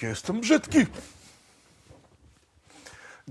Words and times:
Jaki 0.00 0.06
ja 0.06 0.10
jestem 0.10 0.40
brzydki. 0.40 0.86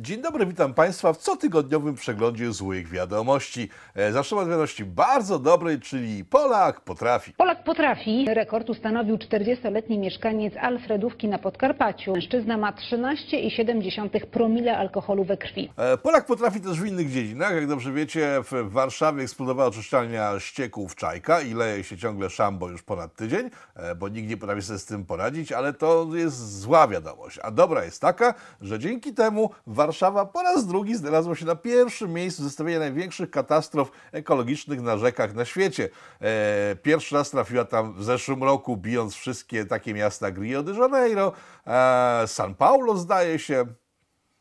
Dzień 0.02 0.22
dobry, 0.22 0.46
witam 0.46 0.74
Państwa 0.74 1.14
w 1.14 1.18
cotygodniowym 1.18 1.96
przeglądzie 1.96 2.52
złych 2.52 2.88
wiadomości. 2.90 3.70
E, 3.96 4.12
Zacznę 4.12 4.38
od 4.38 4.48
wiadomości 4.48 4.86
bardzo 4.86 5.40
dobrej, 5.40 5.80
czyli 5.80 6.26
Polak 6.26 6.82
potrafi. 6.82 7.34
Polak 7.34 7.64
potrafi. 7.64 8.26
Rekord 8.34 8.70
ustanowił 8.70 9.18
40-letni 9.18 10.00
mieszkaniec 10.00 10.54
Alfredówki 10.62 11.28
na 11.28 11.40
Podkarpaciu. 11.40 12.14
Mężczyzna 12.14 12.58
ma 12.58 12.72
13,7 12.72 14.26
promile 14.26 14.78
alkoholu 14.78 15.24
we 15.24 15.38
krwi. 15.38 15.70
E, 15.78 15.98
Polak 15.98 16.26
potrafi 16.26 16.62
też 16.62 16.82
w 16.82 16.86
innych 16.86 17.12
dziedzinach. 17.12 17.56
Jak 17.56 17.68
dobrze 17.68 17.92
wiecie, 17.94 18.40
w 18.52 18.72
Warszawie 18.72 19.24
eksplodowała 19.24 19.70
oczyszczalnia 19.70 20.40
ścieków 20.40 20.96
Czajka 20.96 21.42
i 21.42 21.54
leje 21.54 21.84
się 21.84 21.98
ciągle 21.98 22.30
szambo 22.30 22.70
już 22.70 22.84
ponad 22.84 23.16
tydzień, 23.16 23.50
e, 23.76 23.96
bo 23.96 24.10
nikt 24.10 24.30
nie 24.30 24.38
potrafi 24.38 24.62
sobie 24.62 24.80
z 24.80 24.86
tym 24.86 25.06
poradzić, 25.06 25.52
ale 25.52 25.74
to 25.74 26.08
jest 26.14 26.60
zła 26.60 26.88
wiadomość. 26.88 27.40
A 27.44 27.52
dobra 27.52 27.86
jest 27.86 28.02
taka, 28.02 28.34
że 28.62 28.80
dzięki 28.80 29.14
temu 29.14 29.50
Warszawa 29.68 29.89
po 30.34 30.42
raz 30.42 30.68
drugi 30.68 30.96
znalazła 30.96 31.36
się 31.36 31.46
na 31.46 31.56
pierwszym 31.56 32.14
miejscu 32.14 32.44
zestawienia 32.44 32.80
największych 32.80 33.32
katastrof 33.32 33.92
ekologicznych 34.12 34.82
na 34.82 34.98
rzekach 34.98 35.34
na 35.34 35.46
świecie. 35.46 35.90
E, 36.22 36.76
Pierwszy 36.76 37.16
raz 37.16 37.30
trafiła 37.30 37.66
tam 37.66 37.94
w 37.94 38.04
zeszłym 38.04 38.44
roku, 38.44 38.78
bijąc 38.78 39.16
wszystkie 39.16 39.66
takie 39.66 39.94
miasta 39.94 40.30
Rio 40.30 40.64
de 40.64 40.74
Janeiro, 40.74 41.34
e, 41.68 42.24
San 42.28 42.56
Paulo 42.56 42.98
zdaje 42.98 43.40
się. 43.40 43.66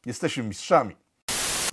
Jesteśmy 0.07 0.43
mistrzami. 0.43 1.08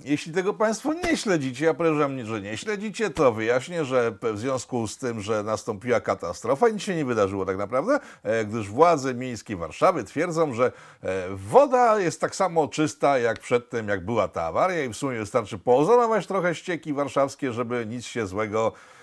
Jeśli 0.04 0.32
tego 0.32 0.54
Państwo 0.54 0.92
nie 0.92 1.16
śledzicie, 1.16 1.70
a 1.70 1.74
podejrzewam, 1.74 2.26
że 2.26 2.40
nie 2.40 2.56
śledzicie, 2.56 3.10
to 3.10 3.32
wyjaśnię, 3.32 3.84
że 3.84 4.14
w 4.22 4.38
związku 4.38 4.86
z 4.86 4.98
tym, 4.98 5.20
że 5.20 5.42
nastąpiła 5.42 6.00
katastrofa, 6.00 6.68
nic 6.68 6.82
się 6.82 6.96
nie 6.96 7.04
wydarzyło 7.04 7.46
tak 7.46 7.56
naprawdę, 7.56 7.98
e, 8.22 8.44
gdyż 8.44 8.68
władze 8.68 9.14
miejskie 9.14 9.56
Warszawy 9.56 10.04
twierdzą, 10.04 10.54
że 10.54 10.72
e, 11.02 11.26
woda 11.30 12.00
jest 12.00 12.20
tak 12.20 12.36
samo 12.36 12.68
czysta 12.68 13.18
jak 13.18 13.40
przedtem, 13.40 13.88
jak 13.88 14.04
była 14.04 14.28
ta 14.28 14.42
awaria 14.42 14.84
i 14.84 14.88
w 14.88 14.96
sumie 14.96 15.18
wystarczy 15.18 15.58
poozonować 15.58 16.26
trochę 16.26 16.54
ścieki 16.54 16.92
warszawskie, 16.92 17.52
żeby 17.52 17.86
nic 17.86 18.06
się 18.06 18.26
złego 18.26 18.72
nie 18.72 18.95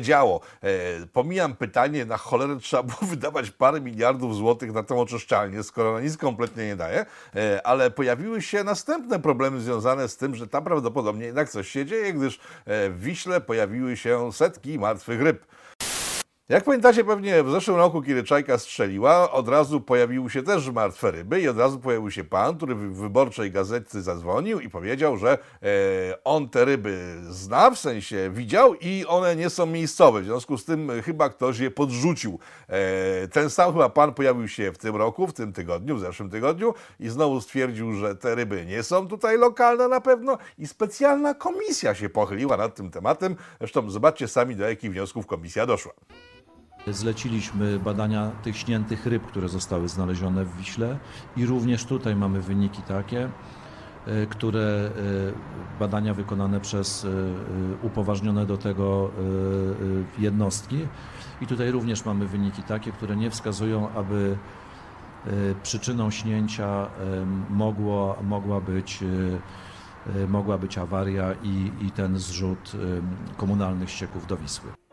działo. 0.00 0.40
E, 0.62 0.68
pomijam 1.12 1.56
pytanie, 1.56 2.04
na 2.04 2.16
cholerę 2.16 2.56
trzeba 2.56 2.82
było 2.82 2.98
wydawać 3.14 3.50
parę 3.50 3.80
miliardów 3.80 4.36
złotych 4.36 4.72
na 4.72 4.82
tą 4.82 5.00
oczyszczalnię, 5.00 5.62
skoro 5.62 5.90
ona 5.90 6.00
nic 6.00 6.16
kompletnie 6.16 6.66
nie 6.66 6.76
daje, 6.76 7.06
e, 7.36 7.66
ale 7.66 7.90
pojawiły 7.90 8.42
się 8.42 8.64
następne 8.64 9.18
problemy 9.20 9.60
związane 9.60 10.08
z 10.08 10.16
tym, 10.16 10.34
że 10.34 10.46
tam 10.46 10.64
prawdopodobnie 10.64 11.26
jednak 11.26 11.48
coś 11.48 11.68
się 11.68 11.86
dzieje, 11.86 12.12
gdyż 12.12 12.34
e, 12.64 12.90
w 12.90 13.00
Wiśle 13.00 13.40
pojawiły 13.40 13.96
się 13.96 14.32
setki 14.32 14.78
martwych 14.78 15.22
ryb. 15.22 15.44
Jak 16.50 16.64
pamiętacie 16.64 17.04
pewnie 17.04 17.42
w 17.42 17.50
zeszłym 17.50 17.76
roku, 17.76 18.02
kiedy 18.02 18.24
Czajka 18.24 18.58
strzeliła, 18.58 19.30
od 19.30 19.48
razu 19.48 19.80
pojawiły 19.80 20.30
się 20.30 20.42
też 20.42 20.70
martwe 20.70 21.10
ryby 21.10 21.40
i 21.40 21.48
od 21.48 21.58
razu 21.58 21.80
pojawił 21.80 22.10
się 22.10 22.24
pan, 22.24 22.56
który 22.56 22.74
w 22.74 22.94
wyborczej 22.94 23.50
gazecie 23.50 24.02
zadzwonił 24.02 24.60
i 24.60 24.70
powiedział, 24.70 25.16
że 25.16 25.32
e, 25.32 25.38
on 26.24 26.48
te 26.48 26.64
ryby 26.64 27.16
zna, 27.30 27.70
w 27.70 27.78
sensie 27.78 28.30
widział 28.34 28.74
i 28.74 29.04
one 29.08 29.36
nie 29.36 29.50
są 29.50 29.66
miejscowe. 29.66 30.20
W 30.20 30.24
związku 30.24 30.58
z 30.58 30.64
tym 30.64 30.90
e, 30.90 31.02
chyba 31.02 31.28
ktoś 31.28 31.58
je 31.58 31.70
podrzucił. 31.70 32.38
E, 32.68 33.28
ten 33.28 33.50
sam 33.50 33.72
chyba 33.72 33.88
pan 33.88 34.14
pojawił 34.14 34.48
się 34.48 34.72
w 34.72 34.78
tym 34.78 34.96
roku, 34.96 35.26
w 35.26 35.32
tym 35.32 35.52
tygodniu, 35.52 35.96
w 35.96 36.00
zeszłym 36.00 36.30
tygodniu 36.30 36.74
i 37.00 37.08
znowu 37.08 37.40
stwierdził, 37.40 37.92
że 37.92 38.16
te 38.16 38.34
ryby 38.34 38.66
nie 38.66 38.82
są 38.82 39.08
tutaj 39.08 39.38
lokalne 39.38 39.88
na 39.88 40.00
pewno 40.00 40.38
i 40.58 40.66
specjalna 40.66 41.34
komisja 41.34 41.94
się 41.94 42.08
pochyliła 42.08 42.56
nad 42.56 42.74
tym 42.74 42.90
tematem. 42.90 43.36
Zresztą 43.58 43.90
zobaczcie 43.90 44.28
sami, 44.28 44.56
do 44.56 44.68
jakich 44.68 44.92
wniosków 44.92 45.26
komisja 45.26 45.66
doszła. 45.66 45.92
Zleciliśmy 46.90 47.78
badania 47.78 48.30
tych 48.42 48.56
śniętych 48.56 49.06
ryb, 49.06 49.26
które 49.26 49.48
zostały 49.48 49.88
znalezione 49.88 50.44
w 50.44 50.56
Wiśle 50.56 50.98
i 51.36 51.46
również 51.46 51.84
tutaj 51.84 52.16
mamy 52.16 52.40
wyniki 52.40 52.82
takie, 52.82 53.28
e, 54.06 54.26
które 54.26 54.60
e, 54.60 54.90
badania 55.78 56.14
wykonane 56.14 56.60
przez 56.60 57.04
e, 57.04 57.08
upoważnione 57.86 58.46
do 58.46 58.56
tego 58.56 59.10
jednostki 60.18 60.86
i 61.40 61.46
tutaj 61.46 61.70
również 61.70 62.04
mamy 62.04 62.26
wyniki 62.26 62.62
takie, 62.62 62.92
które 62.92 63.16
nie 63.16 63.30
wskazują, 63.30 63.88
aby 63.90 64.36
przyczyną 65.62 66.10
śnięcia 66.10 66.86
mogło, 67.50 68.16
mogła 68.22 68.60
być 68.60 69.04
mogła 70.28 70.58
być 70.58 70.78
awaria 70.78 71.32
i, 71.42 71.72
i 71.86 71.90
ten 71.90 72.18
zrzut 72.18 72.72
komunalnych 73.36 73.90
ścieków 73.90 74.26
do 74.26 74.36
Wisły. 74.36 74.87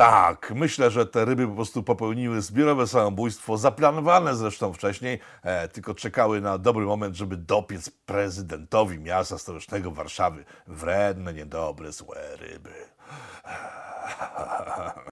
Tak, 0.00 0.52
myślę, 0.54 0.90
że 0.90 1.06
te 1.06 1.24
ryby 1.24 1.48
po 1.48 1.54
prostu 1.54 1.82
popełniły 1.82 2.40
zbiorowe 2.40 2.86
samobójstwo, 2.86 3.56
zaplanowane 3.56 4.34
zresztą 4.36 4.72
wcześniej, 4.72 5.20
e, 5.42 5.68
tylko 5.68 5.94
czekały 5.94 6.40
na 6.40 6.58
dobry 6.58 6.86
moment, 6.86 7.16
żeby 7.16 7.36
dopiec 7.36 7.90
prezydentowi 7.90 8.98
miasta 8.98 9.38
stołecznego 9.38 9.90
Warszawy. 9.90 10.44
Wredne, 10.66 11.34
niedobre, 11.34 11.92
złe 11.92 12.36
ryby. 12.36 12.74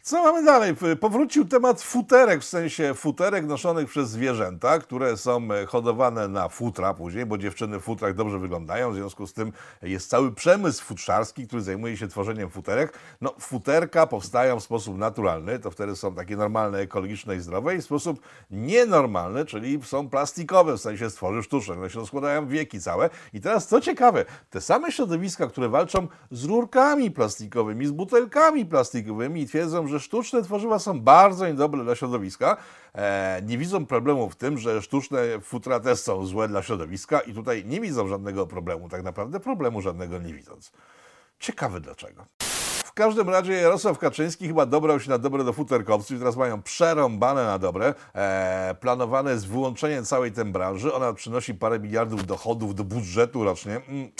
Co 0.09 0.23
mamy 0.23 0.45
dalej? 0.45 0.75
Powrócił 1.01 1.45
temat 1.45 1.83
futerek, 1.83 2.41
w 2.41 2.45
sensie 2.45 2.95
futerek 2.95 3.47
noszonych 3.47 3.89
przez 3.89 4.11
zwierzęta, 4.11 4.79
które 4.79 5.17
są 5.17 5.53
e, 5.53 5.67
hodowane 5.67 6.29
na 6.29 6.49
futra 6.49 6.95
później, 6.95 7.27
bo 7.27 7.39
dziewczyny 7.39 7.81
w 7.81 7.83
futrach 7.83 8.15
dobrze 8.15 8.39
wyglądają, 8.39 8.93
w 8.93 8.95
związku 8.95 9.27
z 9.27 9.33
tym 9.33 9.53
jest 9.83 10.11
cały 10.11 10.33
przemysł 10.33 10.85
futrzarski, 10.85 11.47
który 11.47 11.63
zajmuje 11.63 11.97
się 11.97 12.09
tworzeniem 12.09 12.51
futerek. 12.51 12.99
No, 13.21 13.35
futerka 13.41 14.07
powstają 14.07 14.61
w 14.61 14.63
sposób 14.63 14.99
naturalny, 14.99 15.59
to 15.59 15.71
wtedy 15.71 15.97
są 15.97 16.15
takie 16.15 16.37
normalne, 16.37 16.79
ekologiczne 16.79 17.37
i 17.37 17.41
zdrowe, 17.41 17.77
i 17.77 17.79
w 17.79 17.85
sposób 17.85 18.21
nienormalny, 18.51 19.45
czyli 19.45 19.81
są 19.83 20.09
plastikowe, 20.09 20.77
w 20.77 20.81
sensie 20.81 21.11
stworzy 21.11 21.43
sztuczne, 21.43 21.75
one 21.75 21.91
się 21.91 21.99
rozkładają 22.01 22.47
w 22.47 22.49
wieki 22.49 22.81
całe. 22.81 23.11
I 23.33 23.41
teraz 23.41 23.67
co 23.67 23.81
ciekawe, 23.81 24.25
te 24.51 24.61
same 24.61 24.93
środowiska, 24.93 25.47
które 25.47 25.69
walczą 25.69 26.09
z 26.31 26.45
rurkami 26.45 27.11
plastikowymi, 27.11 27.87
z 27.87 27.91
butelkami 27.91 28.67
plastikowymi 28.67 29.41
i 29.41 29.47
twierdzą, 29.47 29.87
że 29.87 29.98
sztuczne 29.99 30.43
tworzywa 30.43 30.79
są 30.79 31.01
bardzo 31.01 31.47
niedobre 31.47 31.85
dla 31.85 31.95
środowiska, 31.95 32.57
e, 32.95 33.43
nie 33.47 33.59
widzą 33.59 33.87
problemu 33.87 34.31
w 34.31 34.37
tym, 34.37 34.59
że 34.59 34.83
sztuczne 34.83 35.41
futra 35.43 35.81
też 35.81 35.99
są 35.99 36.27
złe 36.27 36.49
dla 36.49 36.63
środowiska 36.63 37.21
i 37.21 37.35
tutaj 37.35 37.65
nie 37.67 37.81
widzą 37.81 38.09
żadnego 38.09 38.47
problemu, 38.47 38.89
tak 38.89 39.03
naprawdę 39.03 39.41
problemu 39.41 39.81
żadnego 39.83 40.19
nie 40.19 40.35
widząc. 40.35 40.73
Ciekawe 41.39 41.81
dlaczego. 41.81 42.25
W 42.85 42.93
każdym 42.93 43.29
razie 43.29 43.53
Jarosław 43.53 43.99
Kaczyński 43.99 44.49
chyba 44.49 44.67
dobrał 44.67 45.01
się 45.01 45.11
na 45.11 45.19
dobre 45.19 45.45
do 45.45 45.53
futerkowców 45.53 46.17
i 46.17 46.19
teraz 46.19 46.37
mają 46.37 46.63
przerąbane 46.63 47.45
na 47.45 47.59
dobre. 47.59 47.95
E, 48.15 48.77
planowane 48.81 49.31
jest 49.31 49.47
wyłączenie 49.47 50.03
całej 50.03 50.33
tej 50.33 50.45
branży. 50.45 50.95
Ona 50.95 51.13
przynosi 51.13 51.55
parę 51.55 51.81
miliardów 51.81 52.27
dochodów 52.27 52.75
do 52.75 52.85
budżetu 52.85 53.45
rocznie. 53.45 53.81
Mm. 53.89 54.11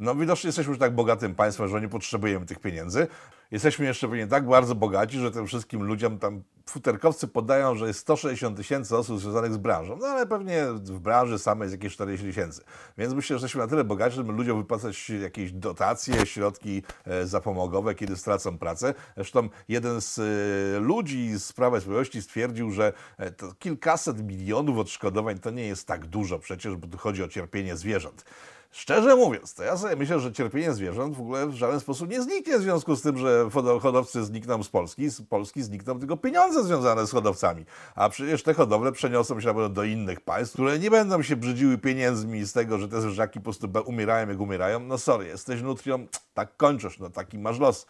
No 0.00 0.14
widocznie 0.14 0.48
jesteśmy 0.48 0.70
już 0.70 0.78
tak 0.78 0.94
bogatym 0.94 1.34
państwem, 1.34 1.68
że 1.68 1.80
nie 1.80 1.88
potrzebujemy 1.88 2.46
tych 2.46 2.58
pieniędzy. 2.58 3.06
Jesteśmy 3.50 3.86
jeszcze 3.86 4.08
pewnie 4.08 4.26
tak 4.26 4.46
bardzo 4.46 4.74
bogaci, 4.74 5.18
że 5.18 5.30
tym 5.30 5.46
wszystkim 5.46 5.82
ludziom 5.82 6.18
tam 6.18 6.42
futerkowcy 6.68 7.28
podają, 7.28 7.74
że 7.74 7.86
jest 7.86 8.00
160 8.00 8.56
tysięcy 8.56 8.96
osób 8.96 9.20
związanych 9.20 9.52
z 9.52 9.56
branżą. 9.56 9.96
No 10.00 10.06
ale 10.06 10.26
pewnie 10.26 10.66
w 10.72 11.00
branży 11.00 11.38
samej 11.38 11.66
jest 11.66 11.74
jakieś 11.74 11.92
40 11.92 12.26
tysięcy. 12.26 12.62
Więc 12.98 13.14
myślę, 13.14 13.28
że 13.28 13.34
jesteśmy 13.34 13.60
na 13.60 13.66
tyle 13.66 13.84
bogaci, 13.84 14.16
żeby 14.16 14.32
ludziom 14.32 14.58
wypłacać 14.58 15.10
jakieś 15.10 15.52
dotacje, 15.52 16.26
środki 16.26 16.82
e, 17.04 17.26
zapomogowe, 17.26 17.94
kiedy 17.94 18.16
stracą 18.16 18.58
pracę. 18.58 18.94
Zresztą 19.16 19.48
jeden 19.68 20.00
z 20.00 20.18
e, 20.18 20.80
ludzi 20.80 21.38
z 21.38 21.52
Prawa 21.52 21.78
i 21.78 21.80
Sprawiedliwości 21.80 22.22
stwierdził, 22.22 22.70
że 22.70 22.92
e, 23.18 23.30
to 23.30 23.52
kilkaset 23.58 24.26
milionów 24.26 24.78
odszkodowań 24.78 25.38
to 25.38 25.50
nie 25.50 25.66
jest 25.66 25.86
tak 25.86 26.06
dużo 26.06 26.38
przecież, 26.38 26.76
bo 26.76 26.86
tu 26.86 26.98
chodzi 26.98 27.22
o 27.22 27.28
cierpienie 27.28 27.76
zwierząt. 27.76 28.24
Szczerze 28.72 29.16
mówiąc, 29.16 29.54
to 29.54 29.62
ja 29.62 29.76
sobie 29.76 29.96
myślę, 29.96 30.20
że 30.20 30.32
cierpienie 30.32 30.72
zwierząt 30.72 31.16
w 31.16 31.20
ogóle 31.20 31.46
w 31.46 31.54
żaden 31.54 31.80
sposób 31.80 32.10
nie 32.10 32.22
zniknie 32.22 32.58
w 32.58 32.62
związku 32.62 32.96
z 32.96 33.02
tym, 33.02 33.18
że 33.18 33.44
hodo- 33.44 33.80
hodowcy 33.80 34.24
znikną 34.24 34.62
z 34.62 34.68
Polski. 34.68 35.10
Z 35.10 35.22
Polski 35.22 35.62
znikną 35.62 35.98
tylko 35.98 36.16
pieniądze 36.16 36.64
związane 36.64 37.06
z 37.06 37.10
hodowcami. 37.10 37.64
A 37.94 38.08
przecież 38.08 38.42
te 38.42 38.54
hodowle 38.54 38.92
przeniosą 38.92 39.40
się 39.40 39.46
na 39.46 39.54
pewno 39.54 39.68
do 39.68 39.84
innych 39.84 40.20
państw, 40.20 40.54
które 40.54 40.78
nie 40.78 40.90
będą 40.90 41.22
się 41.22 41.36
brzydziły 41.36 41.78
pieniędzmi 41.78 42.44
z 42.44 42.52
tego, 42.52 42.78
że 42.78 42.88
te 42.88 43.00
zwierzaki 43.00 43.40
po 43.40 43.44
prostu 43.44 43.68
umierają 43.86 44.28
jak 44.28 44.40
umierają. 44.40 44.80
No 44.80 44.98
sorry, 44.98 45.26
jesteś 45.26 45.62
nutrią, 45.62 46.06
tak 46.34 46.56
kończysz, 46.56 46.98
no 46.98 47.10
taki 47.10 47.38
masz 47.38 47.58
los. 47.58 47.86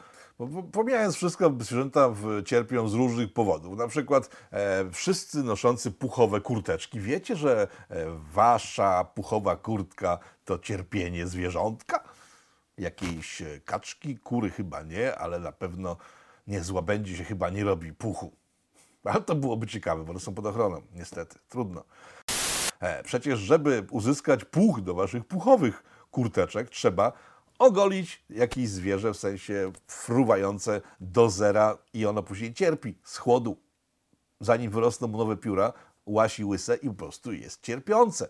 Pomijając 0.72 1.16
wszystko, 1.16 1.54
zwierzęta 1.60 2.14
cierpią 2.44 2.88
z 2.88 2.94
różnych 2.94 3.32
powodów. 3.32 3.78
Na 3.78 3.88
przykład 3.88 4.30
e, 4.50 4.90
wszyscy 4.90 5.42
noszący 5.42 5.90
puchowe 5.90 6.40
kurteczki. 6.40 7.00
Wiecie, 7.00 7.36
że 7.36 7.68
e, 7.88 8.06
wasza 8.32 9.04
puchowa 9.04 9.56
kurtka 9.56 10.18
to 10.44 10.58
cierpienie 10.58 11.26
zwierzątka? 11.26 12.04
Jakiejś 12.78 13.42
e, 13.42 13.60
kaczki, 13.64 14.18
kury 14.18 14.50
chyba 14.50 14.82
nie, 14.82 15.18
ale 15.18 15.38
na 15.38 15.52
pewno 15.52 15.96
nie 16.46 16.60
z 16.60 16.70
łabędzi 16.70 17.16
się 17.16 17.24
chyba 17.24 17.50
nie 17.50 17.64
robi 17.64 17.92
puchu. 17.92 18.32
Ale 19.04 19.20
to 19.20 19.34
byłoby 19.34 19.66
ciekawe, 19.66 20.04
bo 20.04 20.10
one 20.10 20.20
są 20.20 20.34
pod 20.34 20.46
ochroną. 20.46 20.82
Niestety, 20.94 21.38
trudno. 21.48 21.84
E, 22.80 23.02
przecież, 23.02 23.38
żeby 23.38 23.86
uzyskać 23.90 24.44
puch 24.44 24.80
do 24.80 24.94
waszych 24.94 25.24
puchowych 25.24 25.82
kurteczek, 26.10 26.70
trzeba 26.70 27.12
ogolić 27.60 28.24
jakieś 28.30 28.68
zwierzę, 28.68 29.12
w 29.12 29.16
sensie 29.16 29.72
fruwające 29.86 30.80
do 31.00 31.30
zera 31.30 31.78
i 31.94 32.06
ono 32.06 32.22
później 32.22 32.54
cierpi 32.54 32.98
z 33.04 33.16
chłodu. 33.16 33.56
Zanim 34.40 34.70
wyrosną 34.70 35.08
mu 35.08 35.18
nowe 35.18 35.36
pióra, 35.36 35.72
łasi 36.06 36.44
łyse 36.44 36.76
i 36.76 36.88
po 36.88 36.94
prostu 36.94 37.32
jest 37.32 37.62
cierpiące. 37.62 38.28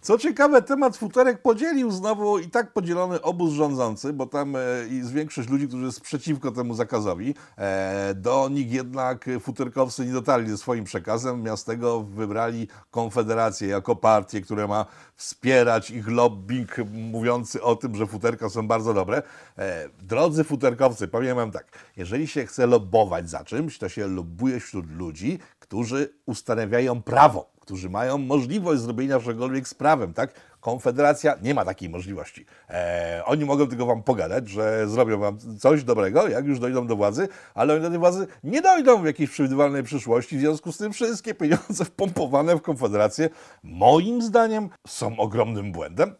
Co 0.00 0.18
ciekawe, 0.18 0.62
temat 0.62 0.96
futerek 0.96 1.42
podzielił 1.42 1.90
znowu 1.90 2.38
i 2.38 2.50
tak 2.50 2.72
podzielony 2.72 3.22
obóz 3.22 3.52
rządzący, 3.52 4.12
bo 4.12 4.26
tam 4.26 4.56
e, 4.56 4.60
jest 4.90 5.12
większość 5.12 5.48
ludzi, 5.48 5.68
którzy 5.68 5.84
jest 5.84 6.00
przeciwko 6.00 6.52
temu 6.52 6.74
zakazowi. 6.74 7.34
E, 7.56 8.14
do 8.14 8.48
nich 8.48 8.72
jednak 8.72 9.30
futerkowcy 9.40 10.06
nie 10.06 10.12
dotarli 10.12 10.50
ze 10.50 10.58
swoim 10.58 10.84
przekazem. 10.84 11.36
Zamiast 11.36 11.66
tego 11.66 12.02
wybrali 12.02 12.68
Konfederację 12.90 13.68
jako 13.68 13.96
partię, 13.96 14.40
która 14.40 14.66
ma 14.66 14.86
wspierać 15.16 15.90
ich 15.90 16.08
lobbying 16.08 16.76
mówiący 16.92 17.62
o 17.62 17.76
tym, 17.76 17.94
że 17.94 18.06
futerka 18.06 18.48
są 18.48 18.68
bardzo 18.68 18.94
dobre. 18.94 19.22
E, 19.58 19.88
drodzy 20.02 20.44
futerkowcy, 20.44 21.08
powiem 21.08 21.36
wam 21.36 21.50
tak, 21.50 21.66
jeżeli 21.96 22.26
się 22.26 22.46
chce 22.46 22.66
lobbować 22.66 23.30
za 23.30 23.44
czymś, 23.44 23.78
to 23.78 23.88
się 23.88 24.08
lobbuje 24.08 24.60
wśród 24.60 24.90
ludzi, 24.90 25.38
którzy 25.58 26.14
ustanawiają 26.26 27.02
prawo 27.02 27.57
którzy 27.68 27.90
mają 27.90 28.18
możliwość 28.18 28.80
zrobienia 28.82 29.20
czegokolwiek 29.20 29.68
z 29.68 29.74
prawem, 29.74 30.14
tak? 30.14 30.30
Konfederacja 30.60 31.34
nie 31.42 31.54
ma 31.54 31.64
takiej 31.64 31.88
możliwości. 31.88 32.46
Eee, 32.68 33.22
oni 33.24 33.44
mogą 33.44 33.66
tylko 33.66 33.86
wam 33.86 34.02
pogadać, 34.02 34.48
że 34.48 34.88
zrobią 34.88 35.18
wam 35.18 35.38
coś 35.58 35.84
dobrego, 35.84 36.28
jak 36.28 36.46
już 36.46 36.58
dojdą 36.58 36.86
do 36.86 36.96
władzy, 36.96 37.28
ale 37.54 37.74
oni 37.74 37.82
do 37.82 37.90
tej 37.90 37.98
władzy 37.98 38.26
nie 38.44 38.62
dojdą 38.62 39.02
w 39.02 39.06
jakiejś 39.06 39.30
przewidywalnej 39.30 39.82
przyszłości. 39.82 40.36
W 40.36 40.40
związku 40.40 40.72
z 40.72 40.78
tym 40.78 40.92
wszystkie 40.92 41.34
pieniądze 41.34 41.84
wpompowane 41.94 42.56
w 42.56 42.62
Konfederację, 42.62 43.30
moim 43.62 44.22
zdaniem, 44.22 44.68
są 44.86 45.16
ogromnym 45.18 45.72
błędem. 45.72 46.14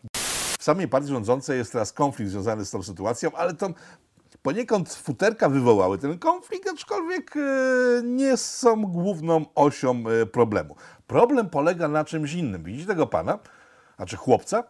W 0.58 0.64
samej 0.64 0.88
partii 0.88 1.08
rządzącej 1.08 1.58
jest 1.58 1.72
teraz 1.72 1.92
konflikt 1.92 2.30
związany 2.30 2.64
z 2.64 2.70
tą 2.70 2.82
sytuacją, 2.82 3.30
ale 3.32 3.54
to 3.54 3.68
poniekąd 4.48 4.94
futerka 4.94 5.48
wywołały 5.48 5.98
ten 5.98 6.18
konflikt, 6.18 6.68
aczkolwiek 6.68 7.36
e, 7.36 7.40
nie 8.04 8.36
są 8.36 8.82
główną 8.82 9.44
osią 9.54 10.04
e, 10.08 10.26
problemu. 10.26 10.76
Problem 11.06 11.50
polega 11.50 11.88
na 11.88 12.04
czymś 12.04 12.32
innym. 12.32 12.64
Widzicie 12.64 12.86
tego 12.86 13.06
pana, 13.06 13.38
znaczy 13.96 14.16
chłopca, 14.16 14.64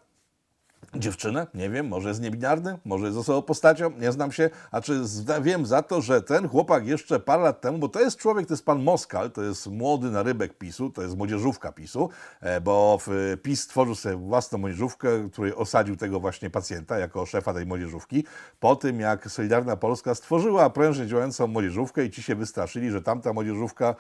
dziewczynę, 0.94 1.46
nie 1.54 1.70
wiem, 1.70 1.88
może 1.88 2.08
jest 2.08 2.20
niebinarny, 2.20 2.78
może 2.84 3.06
jest 3.06 3.18
osobą 3.18 3.42
postacią, 3.42 3.90
nie 3.90 4.12
znam 4.12 4.32
się, 4.32 4.50
a 4.70 4.80
czy 4.80 5.02
wiem 5.42 5.66
za 5.66 5.82
to, 5.82 6.00
że 6.00 6.22
ten 6.22 6.48
chłopak 6.48 6.86
jeszcze 6.86 7.20
parę 7.20 7.42
lat 7.42 7.60
temu, 7.60 7.78
bo 7.78 7.88
to 7.88 8.00
jest 8.00 8.18
człowiek, 8.18 8.46
to 8.46 8.52
jest 8.52 8.64
pan 8.64 8.82
Moskal, 8.82 9.30
to 9.30 9.42
jest 9.42 9.66
młody 9.66 10.10
narybek 10.10 10.58
PiSu, 10.58 10.90
to 10.90 11.02
jest 11.02 11.16
młodzieżówka 11.16 11.72
PiSu, 11.72 12.10
e, 12.40 12.60
bo 12.60 12.98
PiS 13.42 13.62
stworzył 13.62 13.94
sobie 13.94 14.16
własną 14.16 14.58
młodzieżówkę, 14.58 15.28
której 15.32 15.54
osadził 15.54 15.96
tego 15.96 16.20
właśnie 16.20 16.50
pacjenta 16.50 16.98
jako 16.98 17.26
szefa 17.26 17.54
tej 17.54 17.66
młodzieżówki, 17.66 18.24
po 18.60 18.76
tym 18.76 19.00
jak 19.00 19.30
Solidarna 19.30 19.76
Polska 19.76 20.14
stworzyła 20.14 20.70
prężnie 20.70 21.06
działającą 21.06 21.46
młodzieżówkę 21.46 22.04
i 22.04 22.10
ci 22.10 22.22
się 22.22 22.34
wystraszyli, 22.34 22.90
że 22.90 23.02
tamta 23.02 23.32
młodzieżówka 23.32 23.94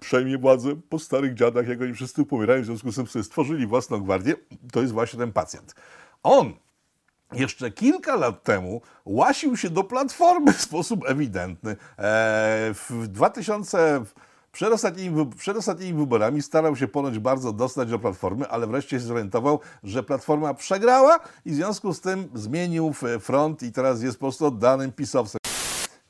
przejmie 0.00 0.38
władzę 0.38 0.76
po 0.88 0.98
starych 0.98 1.34
dziadach, 1.34 1.68
jak 1.68 1.80
oni 1.80 1.94
wszyscy 1.94 2.24
pomierają, 2.24 2.62
w 2.62 2.66
związku 2.66 2.92
z 2.92 2.96
tym 2.96 3.06
sobie 3.06 3.24
stworzyli 3.24 3.66
własną 3.66 4.00
gwardię, 4.00 4.34
to 4.72 4.80
jest 4.80 4.92
właśnie 4.92 5.18
ten 5.18 5.32
pacjent. 5.32 5.74
On 6.22 6.52
jeszcze 7.32 7.70
kilka 7.70 8.16
lat 8.16 8.42
temu 8.42 8.80
łasił 9.04 9.56
się 9.56 9.70
do 9.70 9.84
Platformy 9.84 10.52
w 10.52 10.60
sposób 10.60 11.04
ewidentny. 11.08 11.70
E, 11.70 11.76
w 12.74 13.08
2000 13.08 14.04
przed 14.52 14.72
ostatnimi, 14.72 15.30
przed 15.36 15.56
ostatnimi 15.56 15.98
wyborami 15.98 16.42
starał 16.42 16.76
się 16.76 16.88
ponoć 16.88 17.18
bardzo 17.18 17.52
dostać 17.52 17.90
do 17.90 17.98
Platformy, 17.98 18.48
ale 18.48 18.66
wreszcie 18.66 18.90
się 18.90 19.06
zorientował, 19.06 19.60
że 19.82 20.02
Platforma 20.02 20.54
przegrała 20.54 21.20
i 21.44 21.50
w 21.50 21.54
związku 21.54 21.94
z 21.94 22.00
tym 22.00 22.28
zmienił 22.34 22.92
front 23.20 23.62
i 23.62 23.72
teraz 23.72 24.02
jest 24.02 24.16
po 24.16 24.20
prostu 24.20 24.46
oddanym 24.46 24.92
pisowcem 24.92 25.43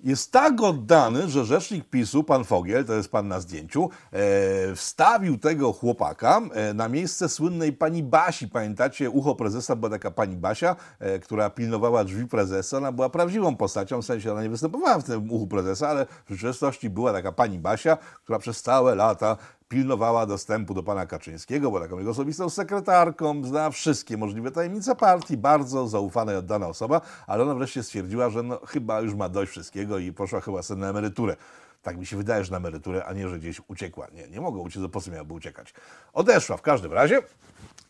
jest 0.04 0.32
tak 0.32 0.62
oddany, 0.62 1.28
że 1.28 1.44
rzecznik 1.44 1.84
PiSu, 1.84 2.24
pan 2.24 2.44
Fogiel, 2.44 2.84
to 2.84 2.94
jest 2.94 3.08
pan 3.08 3.28
na 3.28 3.40
zdjęciu, 3.40 3.90
e, 4.12 4.74
wstawił 4.74 5.38
tego 5.38 5.72
chłopaka 5.72 6.40
e, 6.52 6.74
na 6.74 6.88
miejsce 6.88 7.28
słynnej 7.28 7.72
pani 7.72 8.02
Basi. 8.02 8.48
Pamiętacie, 8.48 9.10
ucho 9.10 9.34
prezesa 9.34 9.76
była 9.76 9.90
taka 9.90 10.10
pani 10.10 10.36
Basia, 10.36 10.76
e, 10.98 11.18
która 11.18 11.50
pilnowała 11.50 12.04
drzwi 12.04 12.26
prezesa. 12.26 12.76
Ona 12.76 12.92
była 12.92 13.08
prawdziwą 13.08 13.56
postacią, 13.56 14.02
w 14.02 14.04
sensie 14.04 14.32
ona 14.32 14.42
nie 14.42 14.50
występowała 14.50 14.98
w 14.98 15.04
tym 15.04 15.30
uchu 15.30 15.46
prezesa, 15.46 15.88
ale 15.88 16.06
w 16.26 16.30
rzeczywistości 16.30 16.90
była 16.90 17.12
taka 17.12 17.32
pani 17.32 17.58
Basia, 17.58 17.96
która 18.24 18.38
przez 18.38 18.62
całe 18.62 18.94
lata 18.94 19.36
pilnowała 19.68 20.26
dostępu 20.26 20.74
do 20.74 20.82
pana 20.82 21.06
Kaczyńskiego, 21.06 21.70
była 21.70 21.82
taką 21.82 21.98
jego 21.98 22.10
osobistą 22.10 22.50
sekretarką, 22.50 23.44
zna 23.44 23.70
wszystkie 23.70 24.16
możliwe 24.16 24.50
tajemnice 24.50 24.96
partii, 24.96 25.36
bardzo 25.36 25.88
zaufana 25.88 26.32
i 26.32 26.36
oddana 26.36 26.66
osoba, 26.66 27.00
ale 27.26 27.42
ona 27.42 27.54
wreszcie 27.54 27.82
stwierdziła, 27.82 28.30
że 28.30 28.42
no, 28.42 28.60
chyba 28.66 29.00
już 29.00 29.14
ma 29.14 29.28
dość 29.28 29.50
wszystkiego 29.50 29.98
i 29.98 30.12
poszła 30.12 30.40
chyba 30.40 30.62
sobie 30.62 30.80
na 30.80 30.88
emeryturę. 30.88 31.36
Tak 31.82 31.98
mi 31.98 32.06
się 32.06 32.16
wydaje, 32.16 32.44
że 32.44 32.50
na 32.50 32.56
emeryturę, 32.56 33.04
a 33.04 33.12
nie, 33.12 33.28
że 33.28 33.38
gdzieś 33.38 33.60
uciekła. 33.68 34.08
Nie, 34.12 34.28
nie 34.28 34.40
mogła 34.40 34.62
uciec, 34.62 34.82
po 34.92 35.00
co 35.00 35.10
miałaby 35.10 35.34
uciekać. 35.34 35.74
Odeszła 36.12 36.56
w 36.56 36.62
każdym 36.62 36.92
razie. 36.92 37.22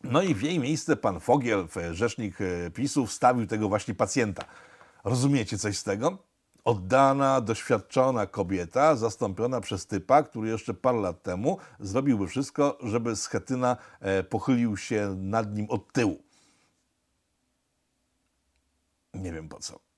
No 0.04 0.22
i 0.22 0.34
w 0.34 0.42
jej 0.42 0.58
miejsce 0.58 0.96
pan 0.96 1.20
Fogiel, 1.20 1.68
rzecznik 1.92 2.40
e, 2.40 2.70
PiSu, 2.70 3.06
wstawił 3.06 3.46
tego 3.46 3.68
właśnie 3.68 3.94
pacjenta. 3.94 4.44
Rozumiecie 5.04 5.58
coś 5.58 5.78
z 5.78 5.84
tego? 5.84 6.18
Oddana, 6.64 7.40
doświadczona 7.40 8.26
kobieta, 8.26 8.96
zastąpiona 8.96 9.60
przez 9.60 9.86
typa, 9.86 10.22
który 10.22 10.48
jeszcze 10.48 10.74
parę 10.74 10.98
lat 10.98 11.22
temu 11.22 11.58
zrobiłby 11.80 12.26
wszystko, 12.26 12.78
żeby 12.82 13.16
Schetyna 13.16 13.76
e, 14.00 14.22
pochylił 14.22 14.76
się 14.76 15.14
nad 15.18 15.54
nim 15.54 15.66
od 15.70 15.92
tyłu. 15.92 16.22
Nie 19.14 19.32
wiem 19.32 19.48
po 19.48 19.60
co. 19.60 19.93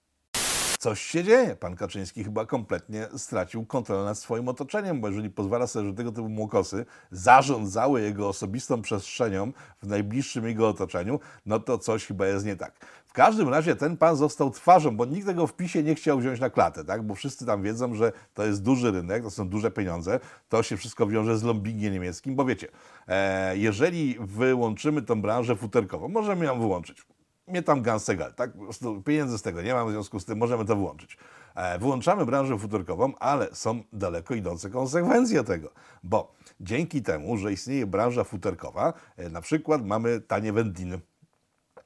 Coś 0.78 1.00
się 1.00 1.24
dzieje. 1.24 1.56
Pan 1.56 1.76
Kaczyński 1.76 2.24
chyba 2.24 2.46
kompletnie 2.46 3.08
stracił 3.16 3.66
kontrolę 3.66 4.04
nad 4.04 4.18
swoim 4.18 4.48
otoczeniem, 4.48 5.00
bo 5.00 5.08
jeżeli 5.08 5.30
pozwala 5.30 5.66
sobie, 5.66 5.88
że 5.88 5.94
tego 5.94 6.12
typu 6.12 6.28
młokosy 6.28 6.86
zarządzały 7.10 8.02
jego 8.02 8.28
osobistą 8.28 8.82
przestrzenią 8.82 9.52
w 9.82 9.86
najbliższym 9.86 10.46
jego 10.46 10.68
otoczeniu, 10.68 11.20
no 11.46 11.60
to 11.60 11.78
coś 11.78 12.06
chyba 12.06 12.26
jest 12.26 12.46
nie 12.46 12.56
tak 12.56 12.86
każdym 13.16 13.48
razie 13.48 13.76
ten 13.76 13.96
pan 13.96 14.16
został 14.16 14.50
twarzą, 14.50 14.96
bo 14.96 15.04
nikt 15.04 15.26
tego 15.26 15.46
w 15.46 15.56
PiSie 15.56 15.82
nie 15.82 15.94
chciał 15.94 16.18
wziąć 16.18 16.40
na 16.40 16.50
klatę, 16.50 16.84
tak? 16.84 17.02
bo 17.02 17.14
wszyscy 17.14 17.46
tam 17.46 17.62
wiedzą, 17.62 17.94
że 17.94 18.12
to 18.34 18.46
jest 18.46 18.62
duży 18.62 18.90
rynek, 18.90 19.22
to 19.22 19.30
są 19.30 19.48
duże 19.48 19.70
pieniądze, 19.70 20.20
to 20.48 20.62
się 20.62 20.76
wszystko 20.76 21.06
wiąże 21.06 21.38
z 21.38 21.42
lombingiem 21.42 21.92
niemieckim, 21.92 22.36
bo 22.36 22.44
wiecie, 22.44 22.68
e, 23.08 23.56
jeżeli 23.56 24.16
wyłączymy 24.20 25.02
tą 25.02 25.22
branżę 25.22 25.56
futerkową, 25.56 26.08
możemy 26.08 26.44
ją 26.44 26.60
wyłączyć, 26.60 27.06
mnie 27.48 27.62
tam 27.62 27.82
gansegal, 27.82 28.34
tak? 28.34 28.52
Po 28.52 28.58
prostu 28.58 29.02
pieniędzy 29.02 29.38
z 29.38 29.42
tego 29.42 29.62
nie 29.62 29.74
mam, 29.74 29.88
w 29.88 29.90
związku 29.90 30.20
z 30.20 30.24
tym 30.24 30.38
możemy 30.38 30.64
to 30.64 30.76
wyłączyć. 30.76 31.16
E, 31.54 31.78
wyłączamy 31.78 32.26
branżę 32.26 32.58
futerkową, 32.58 33.12
ale 33.18 33.48
są 33.52 33.82
daleko 33.92 34.34
idące 34.34 34.70
konsekwencje 34.70 35.44
tego, 35.44 35.70
bo 36.02 36.32
dzięki 36.60 37.02
temu, 37.02 37.36
że 37.36 37.52
istnieje 37.52 37.86
branża 37.86 38.24
futerkowa, 38.24 38.92
e, 39.16 39.30
na 39.30 39.40
przykład 39.40 39.86
mamy 39.86 40.20
tanie 40.20 40.52
wędliny, 40.52 41.00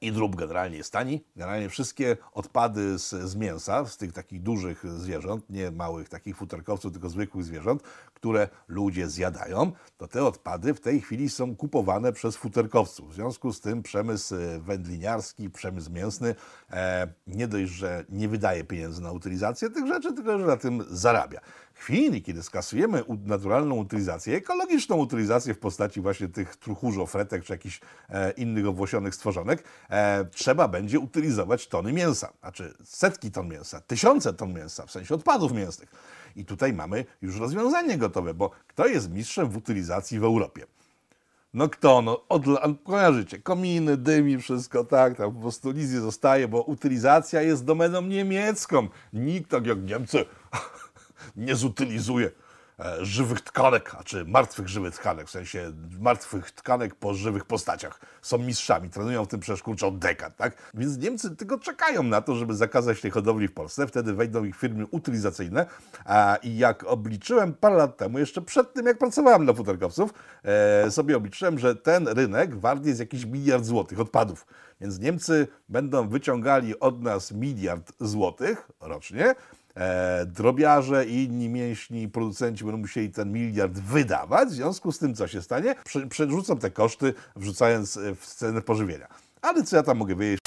i 0.01 0.11
drób 0.11 0.35
generalnie 0.35 0.77
jest 0.77 0.93
tani. 0.93 1.25
Generalnie 1.35 1.69
wszystkie 1.69 2.17
odpady 2.33 2.99
z, 2.99 3.09
z 3.09 3.35
mięsa, 3.35 3.85
z 3.85 3.97
tych 3.97 4.13
takich 4.13 4.41
dużych 4.41 4.85
zwierząt, 4.99 5.49
nie 5.49 5.71
małych 5.71 6.09
takich 6.09 6.37
futerkowców, 6.37 6.91
tylko 6.91 7.09
zwykłych 7.09 7.45
zwierząt, 7.45 7.83
które 8.13 8.49
ludzie 8.67 9.09
zjadają, 9.09 9.71
to 9.97 10.07
te 10.07 10.23
odpady 10.23 10.73
w 10.73 10.79
tej 10.79 11.01
chwili 11.01 11.29
są 11.29 11.55
kupowane 11.55 12.13
przez 12.13 12.37
futerkowców. 12.37 13.11
W 13.11 13.13
związku 13.13 13.53
z 13.53 13.61
tym 13.61 13.83
przemysł 13.83 14.35
wędliniarski, 14.59 15.49
przemysł 15.49 15.91
mięsny 15.91 16.35
e, 16.71 17.07
nie 17.27 17.47
dość, 17.47 17.71
że 17.71 18.05
nie 18.09 18.27
wydaje 18.29 18.63
pieniędzy 18.63 19.01
na 19.01 19.11
utylizację 19.11 19.69
tych 19.69 19.87
rzeczy, 19.87 20.13
tylko 20.13 20.39
że 20.39 20.45
na 20.45 20.57
tym 20.57 20.83
zarabia. 20.89 21.39
Chwili, 21.81 22.21
kiedy 22.21 22.43
skasujemy 22.43 23.03
naturalną 23.25 23.75
utylizację, 23.75 24.37
ekologiczną 24.37 24.95
utylizację 24.95 25.53
w 25.53 25.59
postaci 25.59 26.01
właśnie 26.01 26.27
tych 26.27 26.55
truchurzo, 26.55 27.05
fretek 27.05 27.43
czy 27.43 27.53
jakichś 27.53 27.81
e, 28.09 28.31
innych 28.31 28.67
owłosionych 28.67 29.15
stworzonek, 29.15 29.63
e, 29.89 30.25
trzeba 30.25 30.67
będzie 30.67 30.99
utylizować 30.99 31.67
tony 31.67 31.93
mięsa, 31.93 32.33
znaczy 32.39 32.73
setki 32.83 33.31
ton 33.31 33.47
mięsa, 33.47 33.81
tysiące 33.81 34.33
ton 34.33 34.53
mięsa, 34.53 34.85
w 34.85 34.91
sensie 34.91 35.15
odpadów 35.15 35.51
mięsnych. 35.51 35.91
I 36.35 36.45
tutaj 36.45 36.73
mamy 36.73 37.05
już 37.21 37.39
rozwiązanie 37.39 37.97
gotowe, 37.97 38.33
bo 38.33 38.51
kto 38.67 38.87
jest 38.87 39.11
mistrzem 39.11 39.49
w 39.49 39.57
utylizacji 39.57 40.19
w 40.19 40.23
Europie? 40.23 40.65
No 41.53 41.69
kto? 41.69 42.01
No, 42.01 42.21
od, 42.29 42.43
kojarzycie, 42.83 43.39
kominy, 43.39 43.97
dymi, 43.97 44.37
wszystko, 44.37 44.83
tak, 44.83 45.17
tam 45.17 45.33
po 45.33 45.41
prostu 45.41 45.71
nic 45.71 45.91
nie 45.91 45.99
zostaje, 45.99 46.47
bo 46.47 46.61
utylizacja 46.61 47.41
jest 47.41 47.65
domeną 47.65 48.01
niemiecką. 48.01 48.87
Nikt, 49.13 49.51
tak 49.51 49.65
jak 49.65 49.83
Niemcy, 49.83 50.25
nie 51.35 51.55
zutylizuje 51.55 52.31
żywych 53.01 53.41
tkanek, 53.41 53.95
a 53.99 54.03
czy 54.03 54.25
martwych 54.25 54.67
żywych 54.67 54.95
tkanek, 54.95 55.27
w 55.27 55.31
sensie 55.31 55.71
martwych 55.99 56.51
tkanek 56.51 56.95
po 56.95 57.13
żywych 57.13 57.45
postaciach. 57.45 57.99
Są 58.21 58.37
mistrzami, 58.37 58.89
trenują 58.89 59.25
w 59.25 59.27
tym 59.27 59.39
przecież 59.39 59.83
od 59.83 59.99
dekad, 59.99 60.37
tak? 60.37 60.71
Więc 60.73 60.97
Niemcy 60.97 61.35
tylko 61.35 61.59
czekają 61.59 62.03
na 62.03 62.21
to, 62.21 62.35
żeby 62.35 62.55
zakazać 62.55 63.01
tej 63.01 63.11
hodowli 63.11 63.47
w 63.47 63.53
Polsce, 63.53 63.87
wtedy 63.87 64.13
wejdą 64.13 64.43
ich 64.43 64.55
firmy 64.55 64.85
utylizacyjne 64.91 65.65
a, 66.05 66.37
i 66.43 66.57
jak 66.57 66.83
obliczyłem 66.83 67.53
parę 67.53 67.75
lat 67.75 67.97
temu, 67.97 68.19
jeszcze 68.19 68.41
przed 68.41 68.73
tym 68.73 68.85
jak 68.85 68.97
pracowałem 68.97 69.45
dla 69.45 69.53
futerkowców, 69.53 70.13
e, 70.43 70.91
sobie 70.91 71.17
obliczyłem, 71.17 71.59
że 71.59 71.75
ten 71.75 72.07
rynek 72.07 72.59
wart 72.59 72.85
jest 72.85 72.99
jakiś 72.99 73.25
miliard 73.25 73.65
złotych 73.65 73.99
odpadów. 73.99 74.45
Więc 74.81 74.99
Niemcy 74.99 75.47
będą 75.69 76.09
wyciągali 76.09 76.79
od 76.79 77.01
nas 77.01 77.31
miliard 77.31 77.93
złotych 77.99 78.67
rocznie, 78.79 79.35
drobiarze 80.25 81.05
i 81.05 81.23
inni 81.23 81.49
mięśni 81.49 82.07
producenci 82.07 82.63
będą 82.63 82.77
musieli 82.77 83.09
ten 83.09 83.33
miliard 83.33 83.73
wydawać, 83.73 84.49
w 84.49 84.51
związku 84.51 84.91
z 84.91 84.99
tym 84.99 85.15
co 85.15 85.27
się 85.27 85.41
stanie? 85.41 85.75
Prze, 85.83 86.07
przerzucą 86.07 86.57
te 86.57 86.71
koszty, 86.71 87.13
wrzucając 87.35 87.97
e, 87.97 88.15
w 88.15 88.25
cenę 88.25 88.61
pożywienia. 88.61 89.07
Ale 89.41 89.63
co 89.63 89.75
ja 89.75 89.83
tam 89.83 89.97
mogę 89.97 90.15
wiedzieć? 90.15 90.40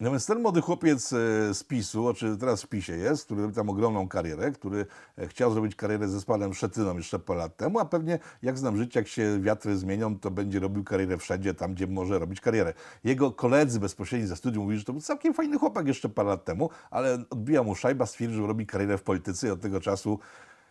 No 0.00 0.10
więc 0.10 0.26
ten 0.26 0.42
młody 0.42 0.60
chłopiec 0.60 1.12
e, 1.12 1.54
z 1.54 1.64
PiSu, 1.64 2.14
czy 2.14 2.36
teraz 2.36 2.62
w 2.62 2.68
PiSie 2.68 2.92
jest, 2.92 3.24
który 3.24 3.42
robi 3.42 3.54
tam 3.54 3.70
ogromną 3.70 4.08
karierę, 4.08 4.52
który 4.52 4.86
e, 5.18 5.28
chciał 5.28 5.52
zrobić 5.52 5.74
karierę 5.74 6.08
ze 6.08 6.20
Spadem 6.20 6.54
Szetyną 6.54 6.96
jeszcze 6.96 7.18
parę 7.18 7.38
lat 7.38 7.56
temu, 7.56 7.78
a 7.78 7.84
pewnie 7.84 8.18
jak 8.42 8.58
znam 8.58 8.76
życie, 8.76 9.00
jak 9.00 9.08
się 9.08 9.40
wiatry 9.40 9.76
zmienią, 9.76 10.18
to 10.18 10.30
będzie 10.30 10.60
robił 10.60 10.84
karierę 10.84 11.18
wszędzie, 11.18 11.54
tam 11.54 11.74
gdzie 11.74 11.86
może 11.86 12.18
robić 12.18 12.40
karierę. 12.40 12.74
Jego 13.04 13.32
koledzy 13.32 13.80
bezpośredni 13.80 14.26
ze 14.26 14.36
studium 14.36 14.64
mówili, 14.64 14.78
że 14.78 14.84
to 14.84 14.92
był 14.92 15.02
całkiem 15.02 15.34
fajny 15.34 15.58
chłopak 15.58 15.86
jeszcze 15.86 16.08
parę 16.08 16.28
lat 16.28 16.44
temu, 16.44 16.70
ale 16.90 17.24
odbija 17.30 17.62
mu 17.62 17.74
szajba, 17.74 18.06
stwierdził, 18.06 18.40
że 18.40 18.46
robi 18.46 18.66
karierę 18.66 18.98
w 18.98 19.02
polityce 19.02 19.46
i 19.48 19.50
od 19.50 19.60
tego 19.60 19.80
czasu 19.80 20.18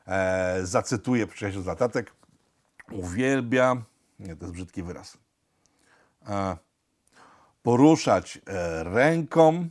e, 0.07 0.59
zacytuję 0.63 1.27
przyjaciół 1.27 1.63
latatek, 1.65 2.11
uwielbia, 2.91 3.75
nie, 4.19 4.35
to 4.35 4.45
jest 4.45 4.53
brzydki 4.53 4.83
wyraz, 4.83 5.17
e, 6.27 6.57
poruszać 7.65 8.39
e, 8.47 8.83
ręką 8.83 9.69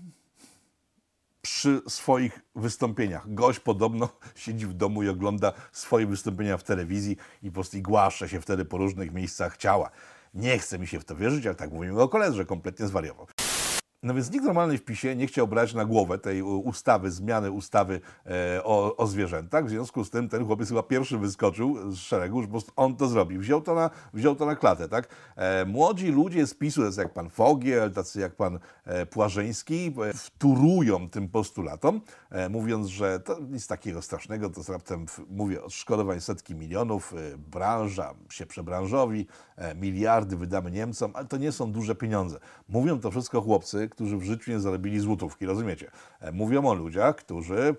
przy 1.43 1.83
swoich 1.89 2.41
wystąpieniach. 2.57 3.35
Gość 3.35 3.61
podobno 3.61 4.09
siedzi 4.45 4.67
w 4.67 4.73
domu 4.73 5.03
i 5.03 5.09
ogląda 5.09 5.53
swoje 5.73 6.07
wystąpienia 6.07 6.57
w 6.57 6.63
telewizji 6.63 7.17
i 7.43 7.51
po 7.51 7.55
prostu 7.55 7.83
głaszcze 7.83 8.29
się 8.29 8.41
wtedy 8.41 8.65
po 8.65 8.77
różnych 8.79 9.13
miejscach 9.13 9.57
ciała. 9.57 9.91
Nie 10.35 10.59
chce 10.59 10.79
mi 10.79 10.87
się 10.87 11.01
w 11.01 11.05
to 11.05 11.17
wierzyć, 11.17 11.47
ale 11.47 11.55
tak 11.55 11.73
mówimy 11.73 12.03
o 12.03 12.09
koledze, 12.09 12.37
że 12.37 12.45
kompletnie 12.45 12.87
zwariował. 12.87 13.27
No 14.05 14.15
więc 14.15 14.33
nikt 14.33 14.45
normalny 14.45 14.79
w 14.79 14.85
PiSie 14.85 15.17
nie 15.17 15.27
chciał 15.27 15.49
brać 15.49 15.75
na 15.75 15.85
głowę 15.85 16.19
tej 16.19 16.43
ustawy, 16.43 17.11
zmiany 17.11 17.51
ustawy 17.51 18.01
e, 18.27 18.65
o, 18.65 18.97
o 18.97 19.07
zwierzętach. 19.07 19.67
W 19.67 19.71
związku 19.71 20.05
z 20.05 20.11
tym 20.11 20.29
ten 20.29 20.47
chłopiec 20.47 20.69
chyba 20.69 20.83
pierwszy 20.83 21.19
wyskoczył 21.19 21.93
z 21.93 21.99
szeregu, 21.99 22.43
prostu 22.49 22.73
on 22.77 22.97
to 22.97 23.09
zrobił. 23.09 23.41
Wziął 23.41 23.63
to 23.63 23.75
na, 23.75 23.91
wziął 24.15 24.37
to 24.37 24.47
na 24.47 24.57
klatę, 24.57 24.89
tak? 24.89 25.09
E, 25.37 25.65
młodzi 25.65 26.09
ludzie 26.13 26.47
z 26.47 26.55
PiSu, 26.55 26.83
tacy 26.83 27.01
jak 27.01 27.13
pan 27.13 27.31
Fogiel, 27.31 27.93
tacy 27.93 28.21
jak 28.21 28.37
pan 28.37 28.59
e, 28.85 29.07
Płażeński, 29.07 29.95
e, 30.11 30.13
wturują 30.15 31.11
tym 31.11 31.29
postulatom, 31.29 32.01
mówiąc, 32.51 32.87
że 32.87 33.21
to 33.21 33.41
nic 33.41 33.67
takiego 33.67 34.03
strasznego, 34.03 34.51
to 34.51 34.73
raptem, 34.73 35.07
mówię, 35.31 35.63
odszkodowań 35.63 36.21
setki 36.21 36.55
milionów, 36.55 37.15
branża 37.51 38.15
się 38.31 38.47
przebranżowi, 38.47 39.27
miliardy 39.77 40.37
wydamy 40.37 40.71
Niemcom, 40.71 41.11
ale 41.15 41.27
to 41.27 41.37
nie 41.37 41.53
są 41.53 41.73
duże 41.73 41.95
pieniądze. 41.95 42.39
Mówią 42.69 43.01
to 43.01 43.11
wszystko 43.11 43.41
chłopcy, 43.41 43.89
którzy 43.95 44.17
w 44.17 44.23
życiu 44.23 44.51
nie 44.51 44.61
zarobili 44.61 45.01
złotówki, 45.01 45.47
rozumiecie? 45.47 45.91
E, 46.21 46.33
Mówią 46.33 46.67
o 46.67 46.75
ludziach, 46.75 47.17
którzy 47.17 47.59
e, 47.59 47.75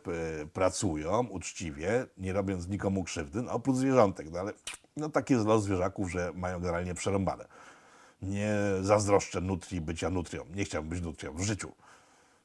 pracują 0.46 1.28
uczciwie, 1.28 2.06
nie 2.18 2.34
robiąc 2.34 2.68
nikomu 2.68 3.04
krzywdy, 3.04 3.42
no 3.42 3.52
oprócz 3.52 3.76
zwierzątek, 3.76 4.32
no 4.32 4.40
ale 4.40 4.54
no, 4.98 5.10
taki 5.10 5.34
jest 5.34 5.46
los 5.46 5.64
zwierzaków, 5.64 6.12
że 6.12 6.32
mają 6.36 6.60
generalnie 6.60 6.94
przerąbane. 6.94 7.46
Nie 8.22 8.56
zazdroszczę 8.82 9.42
nutrii 9.42 9.82
bycia 9.82 10.10
nutrią. 10.10 10.46
Nie 10.56 10.66
chciałbym 10.66 10.90
być 10.90 11.02
nutrią 11.02 11.34
w 11.34 11.42
życiu. 11.42 11.72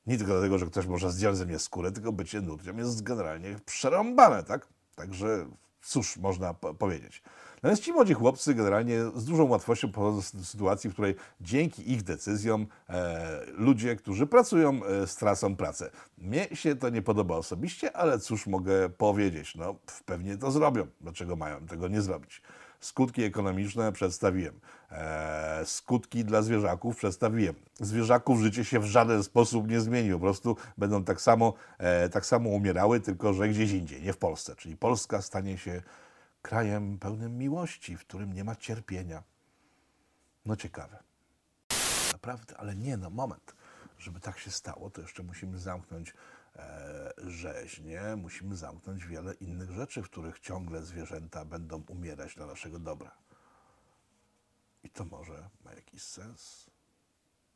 Nie 0.07 0.19
tylko 0.19 0.33
dlatego, 0.33 0.59
że 0.59 0.67
ktoś 0.67 0.87
może 0.87 1.11
zdjąć 1.11 1.37
ze 1.37 1.47
mnie 1.47 1.59
skórę, 1.59 1.93
tylko 1.93 2.13
bycie 2.13 2.41
nutrią 2.41 2.77
jest 2.77 3.03
generalnie 3.03 3.57
przerąbane, 3.67 4.43
tak? 4.43 4.67
Także 4.95 5.47
cóż 5.83 6.17
można 6.17 6.55
po 6.55 6.75
powiedzieć. 6.75 7.23
Natomiast 7.63 7.83
ci 7.83 7.93
młodzi 7.93 8.15
chłopcy 8.15 8.55
generalnie 8.55 9.05
z 9.15 9.25
dużą 9.25 9.49
łatwością 9.49 9.93
pochodzą 9.93 10.23
z 10.23 10.49
sytuacji, 10.49 10.91
w 10.91 10.93
której 10.93 11.15
dzięki 11.41 11.93
ich 11.93 12.03
decyzjom 12.03 12.67
e, 12.89 13.41
ludzie, 13.53 13.97
którzy 13.97 14.27
pracują, 14.27 14.85
e, 14.85 15.07
stracą 15.07 15.57
pracę. 15.57 15.91
Mnie 16.19 16.49
się 16.53 16.77
to 16.77 16.89
nie 16.89 17.03
podoba 17.03 17.37
osobiście, 17.37 17.97
ale 17.97 18.19
cóż 18.19 18.47
mogę 18.47 18.89
powiedzieć? 18.89 19.55
No, 19.55 19.75
pewnie 20.07 20.37
to 20.37 20.51
zrobią. 20.51 20.87
Dlaczego 21.01 21.37
mają 21.37 21.67
tego 21.67 21.89
nie 21.89 22.03
zrobić? 22.03 22.43
Skutki 22.81 23.23
ekonomiczne 23.23 23.93
przedstawiłem. 23.93 24.61
Eee, 24.91 25.67
skutki 25.67 26.25
dla 26.25 26.43
zwierzaków 26.43 26.97
przedstawiłem. 26.97 27.55
Zwierzaków 27.81 28.41
życie 28.41 28.65
się 28.65 28.81
w 28.81 28.85
żaden 28.85 29.23
sposób 29.23 29.69
nie 29.69 29.81
zmieni. 29.81 30.13
Po 30.13 30.19
prostu 30.19 30.57
będą 30.79 31.05
tak 31.05 31.21
samo, 31.21 31.55
e, 31.79 32.09
tak 32.09 32.27
samo 32.27 32.51
umierały, 32.51 33.01
tylko 33.01 33.33
że 33.33 33.49
gdzieś 33.49 33.73
indziej, 33.73 34.03
nie 34.03 34.13
w 34.13 34.19
Polsce. 34.19 34.57
Czyli 34.57 34.77
Polska 34.77 35.23
stanie 35.23 35.59
się 35.59 35.83
krajem 36.43 36.99
pełnym 36.99 37.39
miłości, 37.39 37.97
w 37.97 38.01
którym 38.01 38.33
nie 38.33 38.45
ma 38.45 38.57
cierpienia. 38.57 39.23
No 40.45 40.57
ciekawe. 40.57 41.03
Naprawdę, 42.13 42.57
ale 42.57 42.77
nie, 42.77 42.97
no 42.97 43.11
moment. 43.11 43.55
Żeby 43.99 44.21
tak 44.21 44.39
się 44.39 44.51
stało, 44.51 44.91
to 44.91 45.01
jeszcze 45.01 45.23
musimy 45.23 45.59
zamknąć 45.59 46.15
e, 46.57 47.13
rzeźnie, 47.17 48.01
musimy 48.17 48.57
zamknąć 48.57 49.07
wiele 49.07 49.35
innych 49.35 49.71
rzeczy, 49.71 50.03
w 50.03 50.11
których 50.11 50.41
ciągle 50.41 50.83
zwierzęta 50.83 51.45
będą 51.45 51.83
umierać 51.89 52.35
dla 52.35 52.47
naszego 52.47 52.79
dobra. 52.79 53.17
I 54.85 54.91
to 54.91 55.05
może 55.05 55.49
ma 55.65 55.73
jakiś 55.73 56.03
sens. 56.03 56.71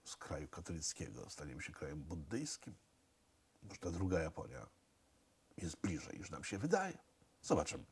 Z 0.04 0.16
kraju 0.16 0.48
katolickiego 0.48 1.30
staniemy 1.30 1.62
się 1.62 1.72
krajem 1.72 2.02
buddyjskim. 2.02 2.74
Może 3.62 3.80
ta 3.80 3.90
druga 3.90 4.20
Japonia 4.20 4.66
jest 5.56 5.76
bliżej 5.76 6.18
niż 6.18 6.30
nam 6.30 6.44
się 6.44 6.58
wydaje. 6.58 6.98
Zobaczymy. 7.42 7.84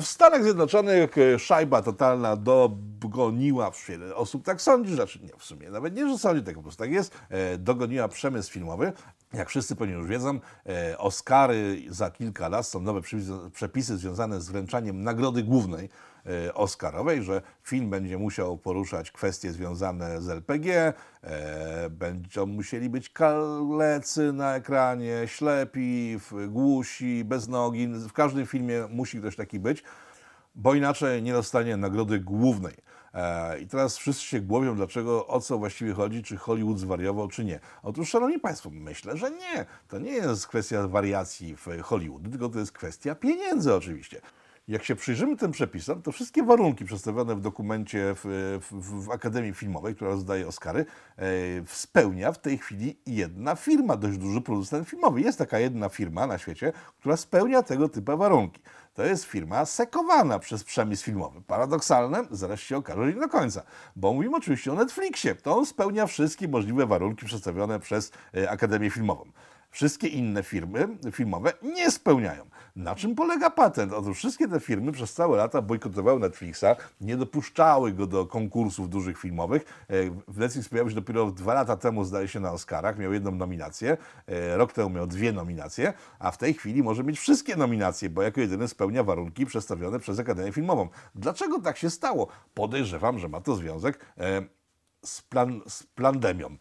W 0.00 0.06
Stanach 0.06 0.42
Zjednoczonych 0.42 1.18
e, 1.18 1.38
szajba 1.38 1.82
totalna 1.82 2.36
dogoniła, 2.36 3.70
wiele 3.88 4.14
osób. 4.14 4.44
Tak 4.44 4.62
sądzi, 4.62 4.94
znaczy 4.94 5.20
nie, 5.22 5.28
w 5.38 5.44
sumie 5.44 5.70
nawet 5.70 5.96
nie, 5.96 6.08
że 6.08 6.18
sądzi, 6.18 6.42
tak 6.42 6.54
po 6.54 6.62
prostu 6.62 6.82
tak 6.82 6.92
jest, 6.92 7.18
e, 7.28 7.58
dogoniła 7.58 8.08
przemysł 8.08 8.52
filmowy. 8.52 8.92
Jak 9.32 9.48
wszyscy 9.48 9.76
pewnie 9.76 9.94
już 9.94 10.06
wiedzą, 10.06 10.40
e, 10.66 10.98
Oscary 10.98 11.82
za 11.88 12.10
kilka 12.10 12.48
lat 12.48 12.66
są 12.66 12.80
nowe 12.80 13.00
przepisy, 13.52 13.96
związane 13.96 14.40
z 14.40 14.50
wręczaniem 14.50 15.02
nagrody 15.02 15.42
głównej 15.42 15.88
Oscarowej, 16.54 17.22
że 17.22 17.42
film 17.62 17.90
będzie 17.90 18.18
musiał 18.18 18.58
poruszać 18.58 19.10
kwestie 19.10 19.52
związane 19.52 20.22
z 20.22 20.28
LPG, 20.28 20.94
e, 21.22 21.90
będą 21.90 22.46
musieli 22.46 22.90
być 22.90 23.10
kalecy 23.10 24.32
na 24.32 24.54
ekranie, 24.54 25.22
ślepi, 25.26 26.18
głusi, 26.48 27.24
bez 27.24 27.48
nogi. 27.48 27.88
W 27.88 28.12
każdym 28.12 28.46
filmie 28.46 28.86
musi 28.90 29.18
ktoś 29.18 29.36
taki 29.36 29.60
być, 29.60 29.82
bo 30.54 30.74
inaczej 30.74 31.22
nie 31.22 31.32
dostanie 31.32 31.76
nagrody 31.76 32.20
głównej. 32.20 32.74
E, 33.14 33.60
I 33.60 33.66
teraz 33.66 33.96
wszyscy 33.96 34.24
się 34.24 34.40
głowią, 34.40 34.76
dlaczego, 34.76 35.26
o 35.26 35.40
co 35.40 35.58
właściwie 35.58 35.92
chodzi, 35.92 36.22
czy 36.22 36.36
Hollywood 36.36 36.78
zwariował, 36.78 37.28
czy 37.28 37.44
nie. 37.44 37.60
Otóż, 37.82 38.08
szanowni 38.08 38.38
państwo, 38.38 38.70
myślę, 38.72 39.16
że 39.16 39.30
nie. 39.30 39.66
To 39.88 39.98
nie 39.98 40.12
jest 40.12 40.46
kwestia 40.46 40.88
wariacji 40.88 41.56
w 41.56 41.82
Hollywoodu, 41.82 42.30
tylko 42.30 42.48
to 42.48 42.58
jest 42.58 42.72
kwestia 42.72 43.14
pieniędzy 43.14 43.74
oczywiście. 43.74 44.20
Jak 44.72 44.84
się 44.84 44.96
przyjrzymy 44.96 45.36
tym 45.36 45.52
przepisom, 45.52 46.02
to 46.02 46.12
wszystkie 46.12 46.42
warunki 46.42 46.84
przedstawione 46.84 47.36
w 47.36 47.40
dokumencie 47.40 48.14
w, 48.14 48.58
w, 48.70 49.04
w 49.04 49.10
Akademii 49.10 49.54
Filmowej, 49.54 49.94
która 49.94 50.10
rozdaje 50.10 50.48
Oscary, 50.48 50.86
e, 51.18 51.24
spełnia 51.66 52.32
w 52.32 52.38
tej 52.38 52.58
chwili 52.58 52.96
jedna 53.06 53.56
firma, 53.56 53.96
dość 53.96 54.18
duży 54.18 54.40
producent 54.40 54.88
filmowy. 54.88 55.20
Jest 55.20 55.38
taka 55.38 55.58
jedna 55.58 55.88
firma 55.88 56.26
na 56.26 56.38
świecie, 56.38 56.72
która 56.98 57.16
spełnia 57.16 57.62
tego 57.62 57.88
typu 57.88 58.16
warunki. 58.16 58.60
To 58.94 59.04
jest 59.04 59.24
firma 59.24 59.64
sekowana 59.64 60.38
przez 60.38 60.64
przemysł 60.64 61.04
filmowy. 61.04 61.40
Paradoksalne, 61.46 62.24
zaraz 62.30 62.60
się 62.60 62.76
okaże, 62.76 63.04
że 63.04 63.14
nie 63.14 63.20
do 63.20 63.28
końca, 63.28 63.62
bo 63.96 64.12
mówimy 64.12 64.36
oczywiście 64.36 64.72
o 64.72 64.74
Netflixie. 64.74 65.34
To 65.34 65.56
on 65.56 65.66
spełnia 65.66 66.06
wszystkie 66.06 66.48
możliwe 66.48 66.86
warunki 66.86 67.26
przedstawione 67.26 67.80
przez 67.80 68.12
e, 68.36 68.50
Akademię 68.50 68.90
Filmową. 68.90 69.24
Wszystkie 69.70 70.08
inne 70.08 70.42
firmy 70.42 70.88
filmowe 71.12 71.52
nie 71.62 71.90
spełniają. 71.90 72.44
Na 72.76 72.94
czym 72.94 73.14
polega 73.14 73.50
patent? 73.50 73.92
Otóż 73.92 74.18
wszystkie 74.18 74.48
te 74.48 74.60
firmy 74.60 74.92
przez 74.92 75.12
całe 75.12 75.36
lata 75.36 75.62
bojkotowały 75.62 76.20
Netflixa, 76.20 76.64
nie 77.00 77.16
dopuszczały 77.16 77.92
go 77.92 78.06
do 78.06 78.26
konkursów 78.26 78.88
dużych 78.88 79.18
filmowych. 79.18 79.84
E, 79.90 79.94
Netflix 80.40 80.68
pojawił 80.68 80.90
się 80.90 80.96
dopiero 80.96 81.30
dwa 81.30 81.54
lata 81.54 81.76
temu, 81.76 82.04
zdaje 82.04 82.28
się, 82.28 82.40
na 82.40 82.52
Oscarach. 82.52 82.98
Miał 82.98 83.12
jedną 83.12 83.30
nominację, 83.30 83.96
e, 84.26 84.56
rok 84.56 84.72
temu 84.72 84.90
miał 84.90 85.06
dwie 85.06 85.32
nominacje, 85.32 85.92
a 86.18 86.30
w 86.30 86.38
tej 86.38 86.54
chwili 86.54 86.82
może 86.82 87.04
mieć 87.04 87.18
wszystkie 87.18 87.56
nominacje, 87.56 88.10
bo 88.10 88.22
jako 88.22 88.40
jedyny 88.40 88.68
spełnia 88.68 89.04
warunki 89.04 89.46
przedstawione 89.46 89.98
przez 89.98 90.18
Akademię 90.18 90.52
Filmową. 90.52 90.88
Dlaczego 91.14 91.60
tak 91.60 91.76
się 91.76 91.90
stało? 91.90 92.28
Podejrzewam, 92.54 93.18
że 93.18 93.28
ma 93.28 93.40
to 93.40 93.56
związek 93.56 93.98
e, 94.18 94.42
z, 95.04 95.22
plan, 95.22 95.60
z 95.68 95.82
pandemią. 95.82 96.56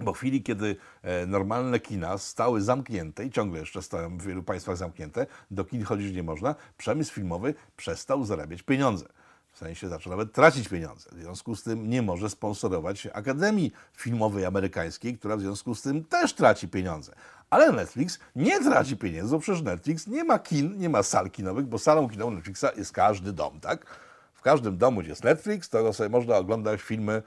Bo 0.00 0.14
w 0.14 0.16
chwili, 0.16 0.42
kiedy 0.42 0.76
e, 1.02 1.26
normalne 1.26 1.80
kina 1.80 2.18
stały 2.18 2.62
zamknięte 2.62 3.24
i 3.24 3.30
ciągle 3.30 3.60
jeszcze 3.60 3.82
stoją 3.82 4.18
w 4.18 4.22
wielu 4.22 4.42
państwach 4.42 4.76
zamknięte, 4.76 5.26
do 5.50 5.64
kin 5.64 5.84
chodzić 5.84 6.16
nie 6.16 6.22
można, 6.22 6.54
przemysł 6.76 7.12
filmowy 7.12 7.54
przestał 7.76 8.24
zarabiać 8.24 8.62
pieniądze. 8.62 9.06
W 9.52 9.58
sensie 9.58 9.88
zaczął 9.88 10.10
nawet 10.10 10.32
tracić 10.32 10.68
pieniądze. 10.68 11.10
W 11.12 11.22
związku 11.22 11.56
z 11.56 11.62
tym 11.62 11.90
nie 11.90 12.02
może 12.02 12.30
sponsorować 12.30 13.08
Akademii 13.12 13.72
Filmowej 13.96 14.44
Amerykańskiej, 14.44 15.18
która 15.18 15.36
w 15.36 15.40
związku 15.40 15.74
z 15.74 15.82
tym 15.82 16.04
też 16.04 16.32
traci 16.34 16.68
pieniądze. 16.68 17.14
Ale 17.50 17.72
Netflix 17.72 18.18
nie 18.36 18.60
traci 18.60 18.96
pieniędzy, 18.96 19.32
bo 19.32 19.38
przecież 19.38 19.62
Netflix 19.62 20.06
nie 20.06 20.24
ma 20.24 20.38
kin, 20.38 20.78
nie 20.78 20.88
ma 20.88 21.02
sal 21.02 21.30
kinowych, 21.30 21.66
bo 21.66 21.78
salą 21.78 22.08
kinową 22.08 22.30
Netflixa 22.30 22.64
jest 22.76 22.92
każdy 22.92 23.32
dom, 23.32 23.60
tak? 23.60 23.86
W 24.34 24.42
każdym 24.42 24.78
domu, 24.78 25.00
gdzie 25.00 25.10
jest 25.10 25.24
Netflix, 25.24 25.68
to 25.68 25.92
sobie 25.92 26.08
można 26.08 26.36
oglądać 26.36 26.82
filmy 26.82 27.22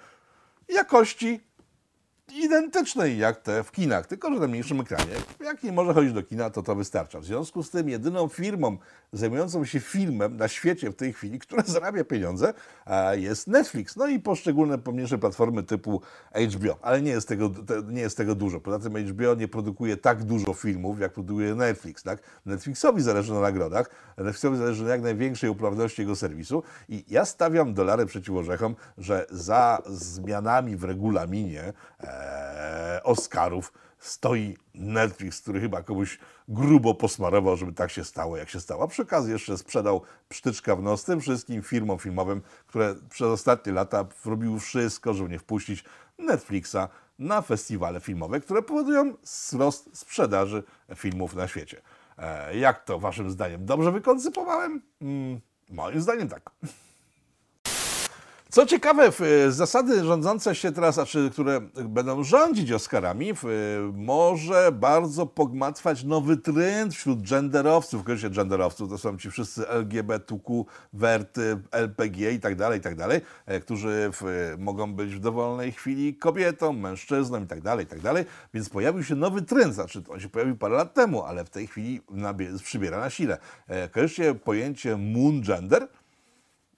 jakości 0.69 1.39
identycznej 2.43 3.17
jak 3.17 3.41
te 3.41 3.63
w 3.63 3.71
kinach, 3.71 4.07
tylko 4.07 4.33
że 4.33 4.39
na 4.39 4.47
mniejszym 4.47 4.79
ekranie. 4.79 5.13
Jak 5.43 5.63
nie 5.63 5.71
może 5.71 5.93
chodzić 5.93 6.13
do 6.13 6.23
kina, 6.23 6.49
to 6.49 6.63
to 6.63 6.75
wystarcza. 6.75 7.19
W 7.19 7.25
związku 7.25 7.63
z 7.63 7.69
tym 7.69 7.89
jedyną 7.89 8.27
firmą 8.27 8.77
zajmującą 9.13 9.65
się 9.65 9.79
filmem 9.79 10.37
na 10.37 10.47
świecie 10.47 10.91
w 10.91 10.95
tej 10.95 11.13
chwili, 11.13 11.39
która 11.39 11.63
zarabia 11.63 12.03
pieniądze, 12.03 12.53
jest 13.13 13.47
Netflix. 13.47 13.95
No 13.95 14.07
i 14.07 14.19
poszczególne 14.19 14.77
pomniejsze 14.77 15.17
platformy 15.17 15.63
typu 15.63 16.01
HBO, 16.53 16.77
ale 16.81 17.01
nie 17.01 17.11
jest 17.11 17.27
tego, 17.27 17.49
te, 17.49 17.81
nie 17.83 18.01
jest 18.01 18.17
tego 18.17 18.35
dużo. 18.35 18.59
Poza 18.59 18.79
tym 18.79 19.07
HBO 19.07 19.35
nie 19.35 19.47
produkuje 19.47 19.97
tak 19.97 20.23
dużo 20.23 20.53
filmów, 20.53 20.99
jak 20.99 21.13
produkuje 21.13 21.55
Netflix. 21.55 22.03
Tak? 22.03 22.19
Netflixowi 22.45 23.01
zależy 23.01 23.33
na 23.33 23.39
nagrodach, 23.39 23.89
Netflixowi 24.17 24.57
zależy 24.57 24.83
na 24.83 24.89
jak 24.89 25.01
największej 25.01 25.49
uprawności 25.49 26.01
jego 26.01 26.15
serwisu 26.15 26.63
i 26.89 27.05
ja 27.07 27.25
stawiam 27.25 27.73
dolary 27.73 28.05
przeciw 28.05 28.35
orzechom, 28.35 28.75
że 28.97 29.25
za 29.31 29.81
zmianami 29.85 30.75
w 30.75 30.83
regulaminie 30.83 31.73
e, 31.99 32.12
Oscarów 33.03 33.73
stoi 33.99 34.57
Netflix, 34.73 35.41
który 35.41 35.61
chyba 35.61 35.83
komuś 35.83 36.19
grubo 36.47 36.95
posmarował, 36.95 37.57
żeby 37.57 37.73
tak 37.73 37.91
się 37.91 38.03
stało, 38.03 38.37
jak 38.37 38.49
się 38.49 38.59
stało. 38.59 38.83
A 38.83 38.87
przy 38.87 39.01
okazji 39.01 39.31
jeszcze 39.31 39.57
sprzedał 39.57 40.01
psztyczka 40.29 40.75
w 40.75 40.83
nos 40.83 41.03
tym 41.03 41.21
wszystkim 41.21 41.61
firmom 41.61 41.99
filmowym, 41.99 42.41
które 42.67 42.95
przez 43.09 43.27
ostatnie 43.27 43.73
lata 43.73 44.05
robiły 44.25 44.59
wszystko, 44.59 45.13
żeby 45.13 45.29
nie 45.29 45.39
wpuścić 45.39 45.83
Netflixa 46.17 46.77
na 47.19 47.41
festiwale 47.41 47.99
filmowe, 47.99 48.39
które 48.39 48.61
powodują 48.61 49.13
wzrost 49.23 49.97
sprzedaży 49.97 50.63
filmów 50.95 51.35
na 51.35 51.47
świecie. 51.47 51.81
E, 52.17 52.57
jak 52.57 52.83
to 52.83 52.99
waszym 52.99 53.31
zdaniem? 53.31 53.65
Dobrze 53.65 53.91
wykoncypowałem? 53.91 54.81
Mm, 55.01 55.39
moim 55.69 56.01
zdaniem 56.01 56.29
tak. 56.29 56.51
Co 58.53 58.65
ciekawe, 58.65 59.11
e, 59.47 59.51
zasady 59.51 60.03
rządzące 60.03 60.55
się 60.55 60.71
teraz, 60.71 60.95
znaczy, 60.95 61.29
które 61.31 61.61
będą 61.85 62.23
rządzić 62.23 62.71
Oscarami, 62.71 63.29
e, 63.29 63.35
może 63.93 64.71
bardzo 64.71 65.25
pogmatwać 65.25 66.03
nowy 66.03 66.37
trend 66.37 66.93
wśród 66.95 67.29
genderowców, 67.29 68.01
oczywiście 68.01 68.29
genderowców, 68.29 68.89
to 68.89 68.97
są 68.97 69.17
ci 69.17 69.31
wszyscy 69.31 69.67
LGBTQ, 69.69 70.65
werty, 70.93 71.59
LPG 71.71 72.31
i 72.31 72.39
tak 72.39 72.55
dalej, 72.55 72.79
i 72.79 72.81
tak 72.81 72.95
dalej, 72.95 73.21
e, 73.45 73.59
którzy 73.59 74.09
w, 74.13 74.53
mogą 74.57 74.93
być 74.93 75.15
w 75.15 75.19
dowolnej 75.19 75.71
chwili 75.71 76.15
kobietą, 76.15 76.73
mężczyzną 76.73 77.43
i 77.43 77.47
tak 77.47 77.61
dalej, 77.61 77.85
i 77.85 77.89
tak 77.89 78.01
dalej, 78.01 78.25
więc 78.53 78.69
pojawił 78.69 79.03
się 79.03 79.15
nowy 79.15 79.41
trend, 79.41 79.73
znaczy 79.73 80.03
on 80.09 80.19
się 80.19 80.29
pojawił 80.29 80.57
parę 80.57 80.75
lat 80.75 80.93
temu, 80.93 81.23
ale 81.23 81.45
w 81.45 81.49
tej 81.49 81.67
chwili 81.67 82.01
nabie- 82.11 82.63
przybiera 82.63 82.99
na 82.99 83.09
sile. 83.09 83.37
Kojarzycie 83.91 84.35
pojęcie 84.35 84.97
moon 84.97 85.41
gender? 85.41 85.87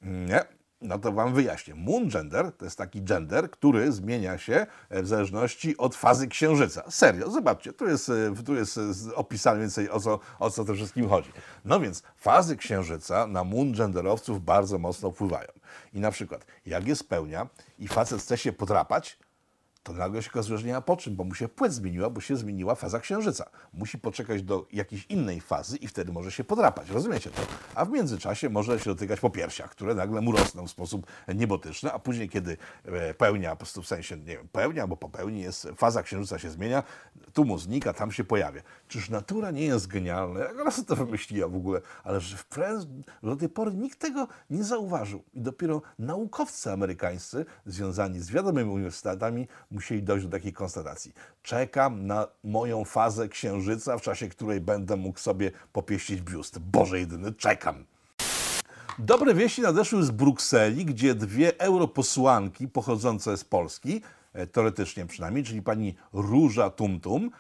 Nie. 0.02 0.55
No 0.82 1.00
to 1.00 1.12
wam 1.12 1.34
wyjaśnię. 1.34 1.76
Moon 1.76 2.10
gender 2.10 2.52
to 2.58 2.66
jest 2.66 2.78
taki 2.78 3.02
gender, 3.02 3.52
który 3.52 3.92
zmienia 3.92 4.38
się 4.38 4.68
w 4.92 5.08
zależności 5.08 5.78
od 5.78 5.96
fazy 5.96 6.28
księżyca. 6.28 6.84
Serio, 6.90 7.32
zobaczcie, 7.32 7.74
tu 7.74 7.88
jest, 7.88 8.10
e, 8.10 8.44
tu 8.46 8.56
jest 8.56 8.78
e, 8.78 9.16
opisane 9.16 9.60
więcej 9.60 9.90
o 9.90 10.00
co, 10.00 10.20
o 10.40 10.50
co 10.50 10.66
tym 10.66 10.76
wszystkim 10.76 11.10
chodzi. 11.10 11.32
No 11.66 11.80
więc 11.80 12.04
fazy 12.18 12.56
księżyca 12.56 13.28
na 13.28 13.44
moon 13.44 13.74
genderowców 13.74 14.46
bardzo 14.46 14.78
mocno 14.78 15.12
wpływają. 15.12 15.48
I 15.94 16.00
na 16.00 16.12
przykład, 16.12 16.46
jak 16.66 16.88
je 16.88 16.96
spełnia 16.96 17.48
i 17.80 17.88
facet 17.88 18.22
chce 18.22 18.38
się 18.38 18.54
podrapać, 18.54 19.20
to 19.86 19.94
nagle 19.94 20.24
się 20.24 20.30
okazuje, 20.30 20.58
że 20.58 20.68
nie 20.68 20.74
ma 20.74 20.82
po 20.82 20.98
czym, 20.98 21.16
bo 21.16 21.24
mu 21.24 21.36
się 21.36 21.48
płeć 21.48 21.74
zmieniła, 21.74 22.10
bo 22.10 22.22
się 22.22 22.38
zmieniła 22.38 22.76
faza 22.76 23.00
księżyca. 23.00 23.46
Musi 23.74 24.00
poczekać 24.00 24.44
do 24.44 24.68
jakiejś 24.74 25.06
innej 25.06 25.42
fazy 25.42 25.78
i 25.78 25.88
wtedy 25.88 26.12
może 26.12 26.32
się 26.32 26.44
podrapać. 26.44 26.90
Rozumiecie 26.90 27.30
to? 27.30 27.42
A 27.76 27.86
w 27.86 27.90
międzyczasie 27.90 28.50
może 28.50 28.80
się 28.80 28.86
dotykać 28.86 29.20
po 29.20 29.30
piersiach, 29.30 29.70
które 29.70 29.96
nagle 29.96 30.22
mu 30.22 30.32
rosną 30.32 30.68
w 30.68 30.72
sposób 30.72 31.08
niebotyczny, 31.36 31.94
a 31.94 32.00
później, 32.00 32.30
kiedy 32.30 32.58
e, 32.86 33.14
pełnia, 33.14 33.50
po 33.50 33.56
prostu 33.58 33.82
w 33.82 33.88
sensie, 33.88 34.18
nie 34.18 34.38
wiem, 34.38 34.48
pełnia 34.52 34.82
albo 34.82 34.98
popełni, 34.98 35.42
jest, 35.42 35.68
faza 35.76 36.04
księżyca 36.04 36.40
się 36.40 36.50
zmienia, 36.50 36.84
tu 37.34 37.46
mu 37.46 37.58
znika, 37.58 37.94
tam 37.94 38.12
się 38.12 38.24
pojawia. 38.24 38.62
Czyż 38.88 39.10
natura 39.10 39.52
nie 39.52 39.66
jest 39.66 39.88
genialna? 39.88 40.40
Jak 40.40 40.60
ona 40.60 40.72
sobie 40.72 40.88
to 40.88 40.96
wymyśliła 40.96 41.48
w 41.48 41.56
ogóle? 41.56 41.82
Ale 42.04 42.20
że 42.20 42.38
wprost 42.38 42.88
do 43.24 43.36
tej 43.36 43.50
pory 43.50 43.74
nikt 43.74 44.00
tego 44.00 44.28
nie 44.50 44.64
zauważył. 44.64 45.24
I 45.34 45.42
dopiero 45.42 45.82
naukowcy 46.00 46.72
amerykańscy 46.72 47.46
związani 47.66 48.20
z 48.20 48.32
wiadomymi 48.32 48.72
uniwersytetami 48.72 49.48
musieli 49.76 50.04
dojść 50.04 50.26
do 50.26 50.32
takiej 50.32 50.54
konstatacji. 50.54 51.14
Czekam 51.44 52.08
na 52.08 52.28
moją 52.44 52.86
fazę 52.86 53.30
księżyca, 53.30 53.98
w 53.98 54.02
czasie 54.02 54.30
której 54.30 54.62
będę 54.62 54.96
mógł 54.96 55.20
sobie 55.20 55.52
popieścić 55.74 56.22
biust. 56.22 56.60
Boże 56.60 57.00
jedyny, 57.00 57.34
czekam. 57.34 57.86
Dobre 59.00 59.34
wieści 59.34 59.62
nadeszły 59.62 60.04
z 60.04 60.12
Brukseli, 60.12 60.86
gdzie 60.86 61.16
dwie 61.16 61.60
europosłanki 61.60 62.68
pochodzące 62.68 63.38
z 63.38 63.44
Polski, 63.44 64.02
e, 64.34 64.48
teoretycznie 64.48 65.06
przynajmniej, 65.06 65.44
czyli 65.44 65.62
pani 65.62 65.96
Róża 66.14 66.70
Tumtum 66.70 67.32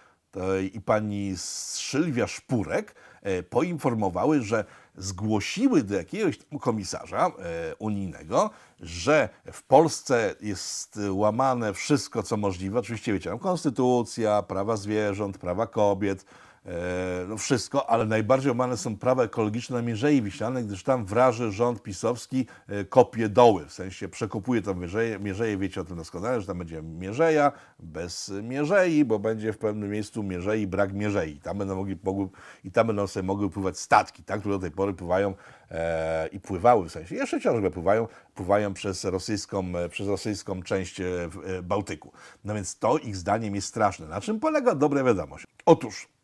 i 0.74 0.82
pani 0.82 1.34
Sylwia 1.38 2.28
Szpurek, 2.28 2.96
e, 3.22 3.44
poinformowały, 3.44 4.42
że 4.42 4.66
zgłosiły 4.98 5.84
do 5.84 5.96
jakiegoś 5.96 6.40
komisarza 6.62 7.28
e, 7.28 7.32
unijnego, 7.76 8.50
że 8.80 9.30
w 9.52 9.64
Polsce 9.64 10.36
jest 10.42 11.00
łamane 11.10 11.74
wszystko, 11.74 12.24
co 12.24 12.38
możliwe. 12.38 12.80
Oczywiście, 12.80 13.14
wiecie, 13.14 13.38
konstytucja, 13.40 14.42
prawa 14.42 14.78
zwierząt, 14.78 15.38
prawa 15.38 15.68
kobiet, 15.68 16.26
E, 16.26 16.45
no 17.28 17.38
wszystko, 17.38 17.90
ale 17.90 18.06
najbardziej 18.06 18.50
łamane 18.50 18.78
są 18.78 18.98
prawa 18.98 19.24
ekologiczne 19.24 19.76
na 19.76 19.82
Mierzei 19.82 20.22
Wiślanej, 20.22 20.66
gdyż 20.66 20.84
tam 20.84 21.06
wraży 21.06 21.52
rząd 21.52 21.84
pisowski 21.84 22.48
e, 22.68 22.86
kopie 22.86 23.30
doły, 23.30 23.66
w 23.66 23.74
sensie 23.74 24.08
przekopuje 24.08 24.62
tą 24.62 24.76
mierzeję, 24.76 25.20
mierzeję, 25.20 25.58
wiecie 25.58 25.82
o 25.82 25.84
tym 25.84 25.98
doskonale, 25.98 26.42
że 26.42 26.48
tam 26.48 26.58
będzie 26.58 26.82
mierzeja 26.82 27.52
bez 27.80 28.34
mierzei, 28.44 29.06
bo 29.06 29.20
będzie 29.20 29.54
w 29.54 29.58
pewnym 29.58 29.90
miejscu 29.90 30.24
mierzei, 30.24 30.68
brak 30.68 30.94
mierzei. 30.94 31.40
Tam 31.40 31.58
będą 31.58 31.76
mogli, 31.76 31.98
mogły, 32.04 32.28
I 32.64 32.72
tam 32.72 32.88
będą 32.88 33.08
sobie 33.08 33.28
mogły 33.28 33.50
pływać 33.50 33.80
statki, 33.80 34.24
tak, 34.24 34.40
które 34.40 34.56
do 34.56 34.62
tej 34.62 34.72
pory 34.72 34.94
pływają 34.94 35.34
e, 35.72 36.28
i 36.28 36.40
pływały 36.40 36.90
w 36.90 36.92
sensie, 36.92 37.16
jeszcze 37.16 37.42
ciągle 37.42 37.72
pływają, 37.72 38.08
pływają 38.36 38.74
przez 38.74 39.04
rosyjską, 39.04 39.78
e, 39.78 39.90
przez 39.90 40.08
rosyjską 40.08 40.64
część 40.64 41.00
e, 41.00 41.06
e, 41.46 41.62
Bałtyku. 41.64 42.12
No 42.46 42.54
więc 42.54 42.80
to 42.80 42.98
ich 42.98 43.16
zdaniem 43.16 43.56
jest 43.56 43.68
straszne. 43.68 44.08
Na 44.08 44.22
czym 44.22 44.40
polega 44.40 44.76
dobra 44.76 45.04
wiadomość? 45.04 45.46
Otóż 45.66 46.15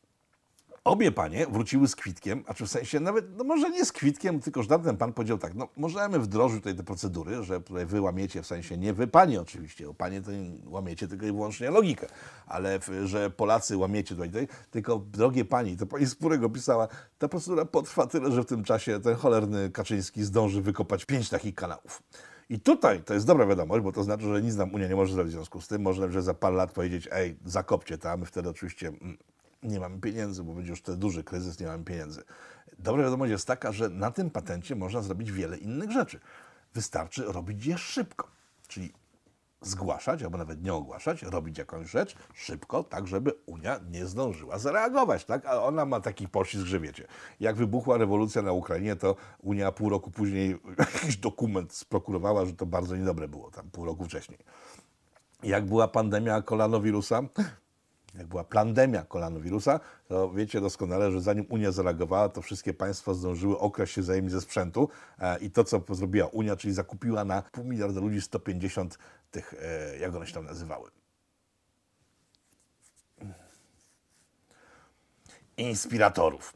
Obie 0.84 1.12
panie 1.12 1.48
wróciły 1.48 1.88
z 1.88 1.96
kwitkiem, 1.96 2.44
a 2.48 2.54
czy 2.54 2.66
w 2.66 2.70
sensie 2.70 3.00
nawet, 3.00 3.38
no 3.38 3.44
może 3.44 3.70
nie 3.70 3.86
z 3.86 3.92
kwitkiem, 3.92 4.40
tylko 4.40 4.64
że 4.64 4.70
tamten 4.70 4.98
pan 4.98 5.14
powiedział 5.14 5.38
tak, 5.38 5.56
no 5.56 5.68
możemy 5.78 6.20
wdrożyć 6.20 6.60
tutaj 6.60 6.76
te 6.76 6.84
procedury, 6.84 7.44
że 7.44 7.62
tutaj 7.62 7.86
wy 7.86 8.02
łamiecie, 8.02 8.42
w 8.42 8.48
sensie 8.48 8.78
nie 8.78 8.94
wy 8.94 9.08
panie 9.08 9.42
oczywiście, 9.42 9.86
bo 9.86 9.94
panie 9.94 10.22
to 10.22 10.32
łamiecie 10.66 11.08
tylko 11.08 11.26
i 11.26 11.32
wyłącznie 11.32 11.72
logikę, 11.72 12.08
ale 12.48 12.80
że 13.06 13.30
Polacy 13.30 13.78
łamiecie 13.78 14.16
tutaj, 14.16 14.30
tutaj, 14.30 14.48
tylko 14.72 15.00
drogie 15.00 15.46
pani, 15.46 15.78
to 15.78 15.86
pani 15.86 16.08
Spurego 16.08 16.50
pisała, 16.50 16.88
ta 17.20 17.28
procedura 17.28 17.66
potrwa 17.66 18.08
tyle, 18.08 18.32
że 18.32 18.44
w 18.44 18.46
tym 18.46 18.64
czasie 18.64 19.00
ten 19.00 19.16
cholerny 19.16 19.70
Kaczyński 19.70 20.24
zdąży 20.24 20.62
wykopać 20.62 21.06
pięć 21.06 21.30
takich 21.30 21.56
kanałów. 21.56 22.04
I 22.50 22.60
tutaj 22.60 23.04
to 23.04 23.14
jest 23.14 23.26
dobra 23.26 23.46
wiadomość, 23.46 23.84
bo 23.84 23.92
to 23.92 24.04
znaczy, 24.04 24.24
że 24.24 24.42
nic 24.42 24.56
nam 24.56 24.74
Unia 24.74 24.88
nie 24.88 24.96
może 24.96 25.14
zrobić 25.14 25.34
w 25.34 25.36
związku 25.36 25.62
z 25.62 25.68
tym. 25.68 25.82
Można 25.82 26.08
że 26.08 26.22
za 26.22 26.34
parę 26.34 26.56
lat 26.56 26.72
powiedzieć, 26.72 27.10
ej, 27.12 27.38
zakopcie 27.46 27.98
tam, 27.98 28.26
wtedy 28.26 28.50
oczywiście 28.50 28.88
mm, 28.88 29.18
nie 29.64 29.80
mamy 29.80 30.00
pieniędzy, 30.00 30.44
bo 30.44 30.54
będzie 30.54 30.70
już 30.70 30.82
ten 30.82 31.00
duży 31.00 31.24
kryzys, 31.24 31.60
nie 31.60 31.68
mamy 31.68 31.84
pieniędzy. 31.84 32.24
Dobra 32.80 33.04
wiadomość 33.04 33.32
jest 33.32 33.48
taka, 33.48 33.72
że 33.72 33.90
na 33.90 34.12
tym 34.12 34.30
patencie 34.30 34.76
można 34.76 35.02
zrobić 35.02 35.32
wiele 35.32 35.58
innych 35.58 35.92
rzeczy. 35.92 36.20
Wystarczy 36.74 37.24
robić 37.24 37.66
je 37.66 37.78
szybko, 37.78 38.28
czyli 38.68 38.94
zgłaszać, 39.62 40.24
albo 40.24 40.38
nawet 40.38 40.64
nie 40.64 40.74
ogłaszać, 40.74 41.24
robić 41.24 41.58
jakąś 41.58 41.90
rzecz 41.90 42.16
szybko, 42.34 42.84
tak 42.84 43.08
żeby 43.08 43.34
Unia 43.46 43.80
nie 43.92 44.06
zdążyła 44.06 44.60
zareagować, 44.60 45.26
tak? 45.26 45.46
A 45.46 45.64
ona 45.64 45.86
ma 45.86 46.00
taki 46.00 46.28
poślizg, 46.28 46.66
że 46.66 46.80
wiecie, 46.80 47.08
jak 47.40 47.56
wybuchła 47.56 47.98
rewolucja 47.98 48.42
na 48.42 48.52
Ukrainie, 48.52 48.96
to 48.96 49.16
Unia 49.40 49.72
pół 49.72 49.90
roku 49.90 50.12
później 50.12 50.60
jakiś 50.80 51.18
dokument 51.18 51.74
sprokurowała, 51.74 52.46
że 52.46 52.54
to 52.54 52.66
bardzo 52.66 52.96
niedobre 52.96 53.28
było, 53.28 53.52
tam 53.52 53.72
pół 53.72 53.86
roku 53.86 54.06
wcześniej. 54.06 54.40
Jak 55.44 55.66
była 55.66 55.88
pandemia 55.88 56.42
kolanowirusa, 56.42 57.22
jak 58.14 58.28
była 58.28 58.44
pandemia 58.44 59.04
kolanowirusa, 59.04 59.80
to 60.08 60.32
wiecie 60.32 60.62
doskonale, 60.62 61.12
że 61.12 61.22
zanim 61.22 61.46
Unia 61.50 61.72
zareagowała, 61.72 62.30
to 62.30 62.42
wszystkie 62.42 62.74
państwa 62.74 63.14
zdążyły 63.14 63.60
okraść 63.60 63.94
się 63.94 64.02
wzajemnie 64.02 64.30
ze 64.30 64.42
sprzętu 64.42 64.90
e, 65.20 65.40
i 65.40 65.52
to, 65.52 65.64
co 65.64 65.82
zrobiła 65.90 66.28
Unia, 66.28 66.56
czyli 66.56 66.74
zakupiła 66.74 67.26
na 67.26 67.42
pół 67.42 67.64
miliarda 67.64 68.02
ludzi 68.02 68.22
150 68.22 68.98
tych, 69.32 69.54
e, 69.62 69.98
jak 69.98 70.16
one 70.16 70.28
się 70.28 70.34
tam 70.34 70.46
nazywały, 70.46 70.92
inspiratorów. 75.58 76.54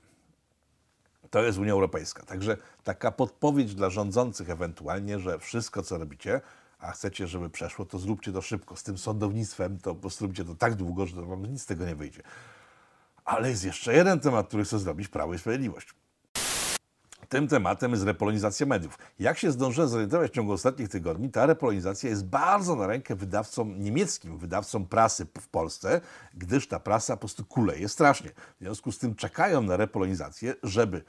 To 1.29 1.43
jest 1.43 1.57
Unia 1.57 1.71
Europejska. 1.71 2.23
Także 2.23 2.57
taka 2.83 3.11
podpowiedź 3.11 3.75
dla 3.75 3.89
rządzących 3.89 4.49
ewentualnie, 4.49 5.19
że 5.19 5.39
wszystko, 5.39 5.83
co 5.83 5.97
robicie, 5.97 6.41
a 6.85 6.91
chcecie, 6.91 7.27
żeby 7.27 7.49
przeszło, 7.49 7.85
to 7.85 7.99
zróbcie 7.99 8.31
to 8.31 8.41
szybko. 8.41 8.75
Z 8.75 8.83
tym 8.83 8.97
sądownictwem 8.97 9.77
to 9.79 9.95
po 9.95 10.01
prostu 10.01 10.25
róbcie 10.25 10.45
to 10.45 10.55
tak 10.55 10.75
długo, 10.75 11.05
że 11.05 11.21
wam 11.21 11.45
nic 11.45 11.61
z 11.61 11.65
tego 11.65 11.85
nie 11.85 11.95
wyjdzie. 11.95 12.21
Ale 13.25 13.49
jest 13.49 13.65
jeszcze 13.65 13.93
jeden 13.93 14.19
temat, 14.19 14.47
który 14.47 14.63
chcę 14.63 14.79
zrobić, 14.79 15.07
Prawo 15.07 15.33
i 15.33 15.39
Sprawiedliwość. 15.39 15.95
Tym 17.29 17.47
tematem 17.47 17.91
jest 17.91 18.03
repolonizacja 18.03 18.65
mediów. 18.65 18.97
Jak 19.19 19.37
się 19.37 19.51
zdążyłem 19.51 19.89
zorientować 19.89 20.31
w 20.31 20.33
ciągu 20.35 20.51
ostatnich 20.51 20.89
tygodni, 20.89 21.31
ta 21.31 21.45
repolonizacja 21.45 22.09
jest 22.09 22.25
bardzo 22.25 22.75
na 22.75 22.87
rękę 22.87 23.15
wydawcom 23.15 23.79
niemieckim, 23.79 24.37
wydawcom 24.37 24.85
prasy 24.85 25.27
w 25.41 25.47
Polsce, 25.47 26.01
gdyż 26.33 26.67
ta 26.67 26.79
prasa 26.79 27.13
po 27.13 27.19
prostu 27.19 27.45
kuleje 27.45 27.89
strasznie. 27.89 28.29
W 28.29 28.63
związku 28.63 28.91
z 28.91 28.99
tym 28.99 29.15
czekają 29.15 29.61
na 29.61 29.77
repolonizację, 29.77 30.55
żeby 30.63 31.03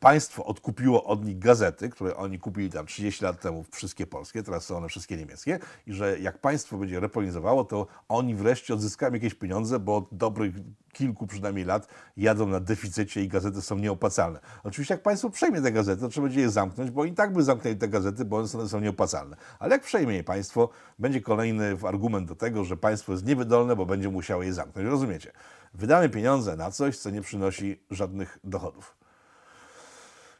państwo 0.00 0.44
odkupiło 0.44 1.04
od 1.04 1.24
nich 1.24 1.38
gazety, 1.38 1.88
które 1.88 2.16
oni 2.16 2.38
kupili 2.38 2.70
tam 2.70 2.86
30 2.86 3.24
lat 3.24 3.40
temu, 3.40 3.64
wszystkie 3.72 4.06
polskie, 4.06 4.42
teraz 4.42 4.64
są 4.64 4.76
one 4.76 4.88
wszystkie 4.88 5.16
niemieckie 5.16 5.58
i 5.86 5.92
że 5.92 6.18
jak 6.18 6.38
państwo 6.38 6.78
będzie 6.78 7.00
repolonizowało, 7.00 7.64
to 7.64 7.86
oni 8.08 8.34
wreszcie 8.34 8.74
odzyskają 8.74 9.12
jakieś 9.12 9.34
pieniądze, 9.34 9.78
bo 9.78 9.96
od 9.96 10.08
dobrych 10.12 10.54
kilku 10.92 11.26
przynajmniej 11.26 11.64
lat 11.64 11.88
jadą 12.16 12.46
na 12.46 12.60
deficycie 12.60 13.22
i 13.22 13.28
gazety 13.28 13.62
są 13.62 13.78
nieopłacalne. 13.78 14.40
Oczywiście 14.64 14.94
jak 14.94 15.02
państwo 15.02 15.30
przejmie 15.30 15.62
te 15.62 15.72
gazety, 15.72 16.00
to 16.00 16.08
trzeba 16.08 16.26
będzie 16.26 16.40
je 16.40 16.50
zamknąć, 16.50 16.90
bo 16.90 17.04
i 17.04 17.12
tak 17.12 17.32
by 17.32 17.42
zamknęli 17.42 17.76
te 17.76 17.88
gazety, 17.88 18.24
bo 18.24 18.36
one 18.36 18.68
są 18.68 18.80
nieopłacalne. 18.80 19.36
Ale 19.58 19.72
jak 19.72 19.82
przejmie 19.82 20.14
je 20.14 20.24
państwo, 20.24 20.68
będzie 20.98 21.20
kolejny 21.20 21.76
argument 21.86 22.28
do 22.28 22.36
tego, 22.36 22.64
że 22.64 22.76
państwo 22.76 23.12
jest 23.12 23.26
niewydolne, 23.26 23.76
bo 23.76 23.86
będzie 23.86 24.08
musiało 24.08 24.42
je 24.42 24.52
zamknąć. 24.52 24.88
Rozumiecie? 24.88 25.32
Wydamy 25.74 26.08
pieniądze 26.08 26.56
na 26.56 26.70
coś, 26.70 26.98
co 26.98 27.10
nie 27.10 27.22
przynosi 27.22 27.80
żadnych 27.90 28.38
dochodów. 28.44 28.95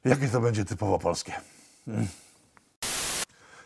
Jakie 0.07 0.29
to 0.29 0.41
będzie 0.41 0.65
typowo 0.65 0.99
polskie? 0.99 1.33
Hmm. 1.87 2.07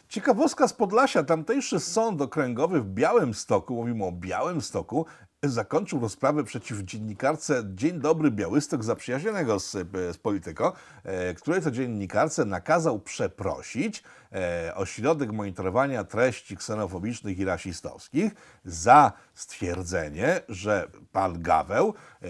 Ciekawostka 0.09 0.69
z 0.69 0.73
Podlasia. 0.73 1.23
Tamtejszy 1.23 1.81
sąd 1.81 2.21
okręgowy 2.21 2.81
w 2.81 2.87
Białymstoku, 2.87 3.75
mówimy 3.75 4.05
o 4.05 4.13
Białymstoku, 4.13 5.07
zakończył 5.43 6.01
rozprawę 6.01 6.45
przeciw 6.45 6.79
dziennikarce 6.79 7.63
Dzień 7.75 8.01
Dobry 8.01 8.31
Białystok 8.31 8.85
zaprzyjaźnionego 8.85 9.61
z, 9.61 9.73
z 9.93 10.19
Polityko, 10.19 10.73
e, 11.05 11.35
której 11.35 11.63
to 11.63 11.71
dziennikarce 11.71 12.45
nakazał 12.45 13.01
przeprosić 13.01 14.03
e, 14.33 14.73
ośrodek 14.75 15.33
monitorowania 15.33 16.05
treści 16.05 16.57
ksenofobicznych 16.57 17.39
i 17.39 17.45
rasistowskich 17.45 18.33
za 18.65 19.13
stwierdzenie, 19.35 20.41
że 20.49 20.89
pan 21.13 21.43
Gaweł 21.43 21.95
e, 22.23 22.29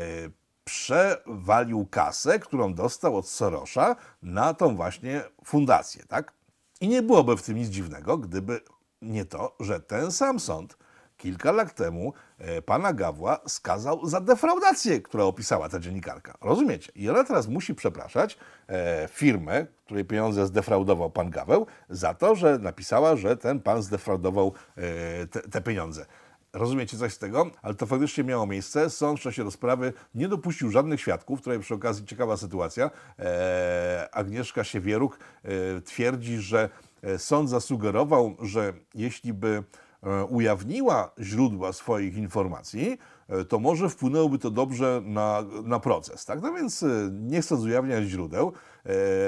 przewalił 0.70 1.87
kasę, 1.87 2.38
którą 2.38 2.74
dostał 2.74 3.16
od 3.16 3.28
Sorosza 3.28 3.96
na 4.22 4.54
tą 4.54 4.76
właśnie 4.76 5.22
fundację, 5.44 6.04
tak? 6.09 6.33
I 6.80 6.88
nie 6.88 7.02
byłoby 7.02 7.37
w 7.37 7.42
tym 7.42 7.56
nic 7.56 7.68
dziwnego, 7.68 8.18
gdyby 8.18 8.61
nie 9.02 9.24
to, 9.24 9.56
że 9.61 9.80
ten 9.80 10.12
sam 10.12 10.40
sąd 10.40 10.76
kilka 11.16 11.52
lat 11.52 11.74
temu 11.74 12.12
e, 12.38 12.62
pana 12.62 12.92
Gawła 12.92 13.40
skazał 13.46 14.06
za 14.06 14.20
defraudację, 14.20 15.00
którą 15.00 15.26
opisała 15.26 15.68
ta 15.68 15.80
dziennikarka. 15.80 16.38
Rozumiecie? 16.40 16.92
I 16.94 17.11
ona 17.11 17.24
teraz 17.24 17.48
musi 17.48 17.74
przepraszać 17.74 18.38
e, 18.68 19.09
firmę, 19.09 19.66
której 19.85 20.04
pieniądze 20.04 20.46
zdefraudował 20.46 21.11
pan 21.11 21.30
Gaweł, 21.30 21.66
za 21.88 22.14
to, 22.14 22.35
że 22.35 22.59
napisała, 22.59 23.16
że 23.16 23.37
ten 23.37 23.61
pan 23.61 23.83
zdefraudował 23.83 24.52
e, 24.76 25.26
te, 25.26 25.40
te 25.40 25.61
pieniądze. 25.61 26.06
Rozumiecie 26.53 26.99
coś 26.99 27.13
z 27.13 27.19
tego? 27.19 27.51
Ale 27.63 27.75
to 27.75 27.87
faktycznie 27.87 28.25
miało 28.25 28.47
miejsce. 28.47 28.91
Sąd 28.91 29.21
w 29.21 29.23
czasie 29.23 29.43
rozprawy 29.43 29.93
nie 30.15 30.29
dopuścił 30.29 30.71
żadnych 30.71 31.01
świadków. 31.01 31.43
Tutaj 31.43 31.59
przy 31.59 31.75
okazji 31.75 32.07
ciekawa 32.07 32.37
sytuacja. 32.37 32.91
E, 33.19 34.09
Agnieszka 34.13 34.65
Siewieruk 34.65 35.19
e, 35.45 35.81
twierdzi, 35.81 36.39
że 36.39 36.69
e, 37.03 37.19
sąd 37.19 37.51
zasugerował, 37.51 38.37
że 38.43 38.73
jeśli 38.95 39.33
by 39.33 39.65
e, 40.03 40.25
ujawniła 40.25 41.11
źródła 41.21 41.73
swoich 41.73 42.17
informacji, 42.17 42.99
e, 43.29 43.45
to 43.45 43.59
może 43.59 43.89
wpłynęłoby 43.89 44.39
to 44.39 44.51
dobrze 44.51 45.03
na, 45.05 45.45
na 45.65 45.81
proces. 45.81 46.25
Tak? 46.25 46.43
No 46.43 46.53
więc 46.53 46.85
nie 47.11 47.41
chcąc 47.43 47.65
ujawniać 47.65 48.05
źródeł, 48.05 48.53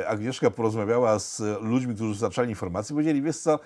Agnieszka 0.06 0.50
porozmawiała 0.50 1.18
z 1.18 1.42
ludźmi, 1.60 1.94
którzy 1.94 2.18
zaczęli 2.18 2.48
informacje, 2.48 2.94
powiedzieli, 2.94 3.22
wiesz 3.22 3.38
co, 3.38 3.58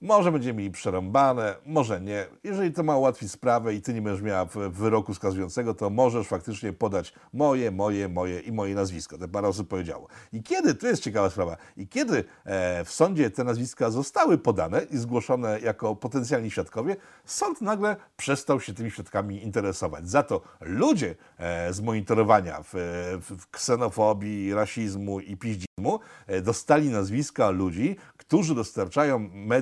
może 0.00 0.32
będziemy 0.32 0.58
mieli 0.58 0.70
przerąbane, 0.70 1.56
może 1.66 2.00
nie. 2.00 2.26
Jeżeli 2.44 2.72
to 2.72 2.82
ma 2.82 2.96
ułatwić 2.96 3.30
sprawę 3.30 3.74
i 3.74 3.82
ty 3.82 3.94
nie 3.94 4.02
będziesz 4.02 4.22
miała 4.22 4.44
wyroku 4.70 5.14
skazującego, 5.14 5.74
to 5.74 5.90
możesz 5.90 6.26
faktycznie 6.26 6.72
podać 6.72 7.12
moje, 7.32 7.70
moje, 7.70 8.08
moje 8.08 8.40
i 8.40 8.52
moje 8.52 8.74
nazwisko. 8.74 9.18
Te 9.18 9.28
parę 9.28 9.48
osób 9.48 9.68
powiedziało. 9.68 10.08
I 10.32 10.42
kiedy, 10.42 10.74
to 10.74 10.86
jest 10.86 11.02
ciekawa 11.02 11.30
sprawa, 11.30 11.56
i 11.76 11.88
kiedy 11.88 12.24
e, 12.44 12.84
w 12.84 12.90
sądzie 12.90 13.30
te 13.30 13.44
nazwiska 13.44 13.90
zostały 13.90 14.38
podane 14.38 14.82
i 14.82 14.98
zgłoszone 14.98 15.60
jako 15.60 15.96
potencjalni 15.96 16.50
świadkowie, 16.50 16.96
sąd 17.24 17.60
nagle 17.60 17.96
przestał 18.16 18.60
się 18.60 18.74
tymi 18.74 18.90
świadkami 18.90 19.42
interesować. 19.42 20.08
Za 20.08 20.22
to 20.22 20.40
ludzie 20.60 21.14
e, 21.38 21.72
z 21.72 21.80
monitorowania 21.80 22.62
w, 22.62 22.74
w 23.20 23.50
ksenofobii, 23.50 24.54
rasizmu 24.54 25.20
i 25.20 25.36
piździzmu 25.36 26.00
e, 26.26 26.40
dostali 26.40 26.88
nazwiska 26.88 27.50
ludzi, 27.50 27.96
którzy 28.16 28.54
dostarczają 28.54 29.18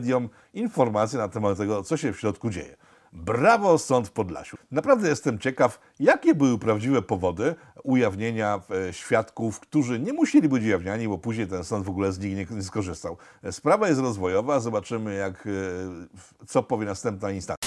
mediom 0.09 0.29
informacje 0.55 1.19
na 1.19 1.29
temat 1.29 1.59
tego, 1.59 1.83
co 1.83 1.97
się 1.97 2.13
w 2.13 2.21
środku 2.21 2.51
dzieje. 2.51 2.77
Brawo, 3.13 3.79
sąd 3.79 4.09
w 4.09 4.11
Podlasiu. 4.11 4.57
Naprawdę 4.71 5.09
jestem 5.09 5.39
ciekaw, 5.39 5.81
jakie 6.01 6.35
były 6.35 6.59
prawdziwe 6.59 7.03
powody 7.03 7.55
ujawnienia 7.83 8.61
e, 8.89 8.93
świadków, 8.93 9.61
którzy 9.61 10.01
nie 10.01 10.13
musieli 10.13 10.49
być 10.49 10.65
ujawniani, 10.65 11.09
bo 11.09 11.19
później 11.19 11.47
ten 11.47 11.65
sąd 11.65 11.85
w 11.85 11.89
ogóle 11.89 12.13
z 12.13 12.19
nich 12.19 12.51
nie, 12.51 12.63
skorzystał. 12.63 13.17
Sprawa 13.51 13.89
jest 13.89 14.01
rozwojowa, 14.01 14.61
zobaczymy, 14.61 15.15
jak, 15.15 15.47
e, 15.47 16.47
co 16.47 16.63
powie 16.63 16.87
następna 16.87 17.31
instancja. 17.31 17.58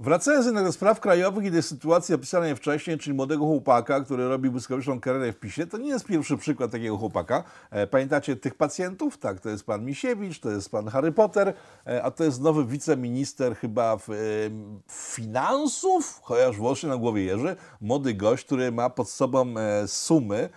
Wracając 0.00 0.46
jednak 0.46 0.64
do 0.64 0.72
spraw 0.72 1.00
krajowych 1.00 1.44
i 1.44 1.50
do 1.50 1.62
sytuacji 1.62 2.14
opisanej 2.14 2.56
wcześniej, 2.56 2.98
czyli 2.98 3.16
młodego 3.16 3.44
chłopaka, 3.44 4.00
który 4.00 4.28
robi 4.28 4.50
błyskawiczną 4.50 5.00
karierę 5.00 5.32
w 5.32 5.36
PiSie, 5.36 5.66
to 5.66 5.78
nie 5.78 5.88
jest 5.88 6.04
pierwszy 6.04 6.36
przykład 6.36 6.70
takiego 6.70 6.96
chłopaka. 6.96 7.44
E, 7.70 7.86
pamiętacie 7.86 8.36
tych 8.36 8.54
pacjentów? 8.54 9.18
Tak, 9.18 9.40
to 9.40 9.48
jest 9.48 9.66
pan 9.66 9.84
Misiewicz, 9.84 10.40
to 10.40 10.50
jest 10.50 10.70
pan 10.70 10.88
Harry 10.88 11.12
Potter, 11.12 11.54
e, 11.86 12.02
a 12.02 12.10
to 12.10 12.24
jest 12.24 12.40
nowy 12.40 12.64
wiceminister 12.64 13.56
chyba 13.56 13.96
w, 13.96 14.10
e, 14.10 14.14
finansów, 14.88 16.20
chociaż 16.22 16.56
włosy 16.56 16.86
na 16.86 16.96
głowie 16.96 17.24
jeży, 17.24 17.56
młody 17.80 18.14
gość, 18.14 18.44
który 18.44 18.72
ma 18.72 18.90
pod 18.90 19.10
sobą 19.10 19.54
sumy, 19.86 20.48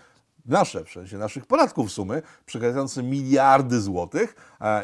nasze, 0.45 0.85
w 0.85 0.89
sensie 0.89 1.17
naszych 1.17 1.45
podatków 1.45 1.91
sumy, 1.91 2.21
przekraczające 2.45 3.03
miliardy 3.03 3.81
złotych 3.81 4.35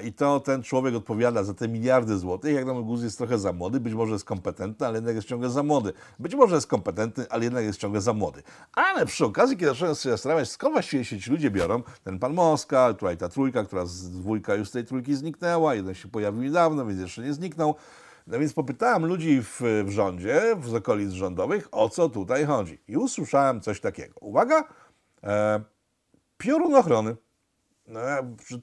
i 0.03 0.13
to 0.13 0.39
ten 0.39 0.63
człowiek 0.63 0.95
odpowiada 0.95 1.43
za 1.43 1.53
te 1.53 1.67
miliardy 1.67 2.17
złotych. 2.17 2.55
Jak 2.55 2.65
nam 2.65 2.83
Guz 2.83 3.03
jest 3.03 3.17
trochę 3.17 3.39
za 3.39 3.53
młody, 3.53 3.79
być 3.79 3.93
może 3.93 4.13
jest 4.13 4.25
kompetentny, 4.25 4.87
ale 4.87 4.95
jednak 4.95 5.15
jest 5.15 5.27
ciągle 5.27 5.49
za 5.49 5.63
młody. 5.63 5.93
Być 6.19 6.35
może 6.35 6.55
jest 6.55 6.67
kompetentny, 6.67 7.25
ale 7.29 7.43
jednak 7.43 7.63
jest 7.63 7.79
ciągle 7.79 8.01
za 8.01 8.13
młody. 8.13 8.43
Ale 8.73 9.05
przy 9.05 9.25
okazji, 9.25 9.57
kiedy 9.57 9.71
zacząłem 9.71 9.95
się 9.95 10.09
zastanawiać, 10.09 10.49
skąd 10.49 10.73
właściwie 10.73 11.05
się 11.05 11.19
ci 11.19 11.31
ludzie 11.31 11.51
biorą, 11.51 11.83
ten 12.03 12.19
pan 12.19 12.33
Moska, 12.33 12.93
tutaj 12.93 13.17
ta 13.17 13.29
trójka, 13.29 13.63
która 13.63 13.85
z 13.85 14.09
dwójka 14.09 14.55
już 14.55 14.69
z 14.69 14.71
tej 14.71 14.85
trójki 14.85 15.15
zniknęła, 15.15 15.75
jeden 15.75 15.95
się 15.95 16.07
pojawił 16.07 16.41
niedawno, 16.41 16.85
więc 16.85 16.99
jeszcze 16.99 17.21
nie 17.21 17.33
zniknął. 17.33 17.75
No 18.27 18.39
więc 18.39 18.53
popytałem 18.53 19.05
ludzi 19.05 19.41
w, 19.41 19.61
w 19.85 19.89
rządzie, 19.89 20.41
w 20.57 20.75
okolic 20.75 21.11
rządowych, 21.11 21.67
o 21.71 21.89
co 21.89 22.09
tutaj 22.09 22.45
chodzi. 22.45 22.79
I 22.87 22.97
usłyszałem 22.97 23.61
coś 23.61 23.81
takiego. 23.81 24.13
Uwaga, 24.19 24.63
E, 24.63 24.78
piorun 26.37 26.75
ochrony. 26.75 27.15
No, 27.87 27.99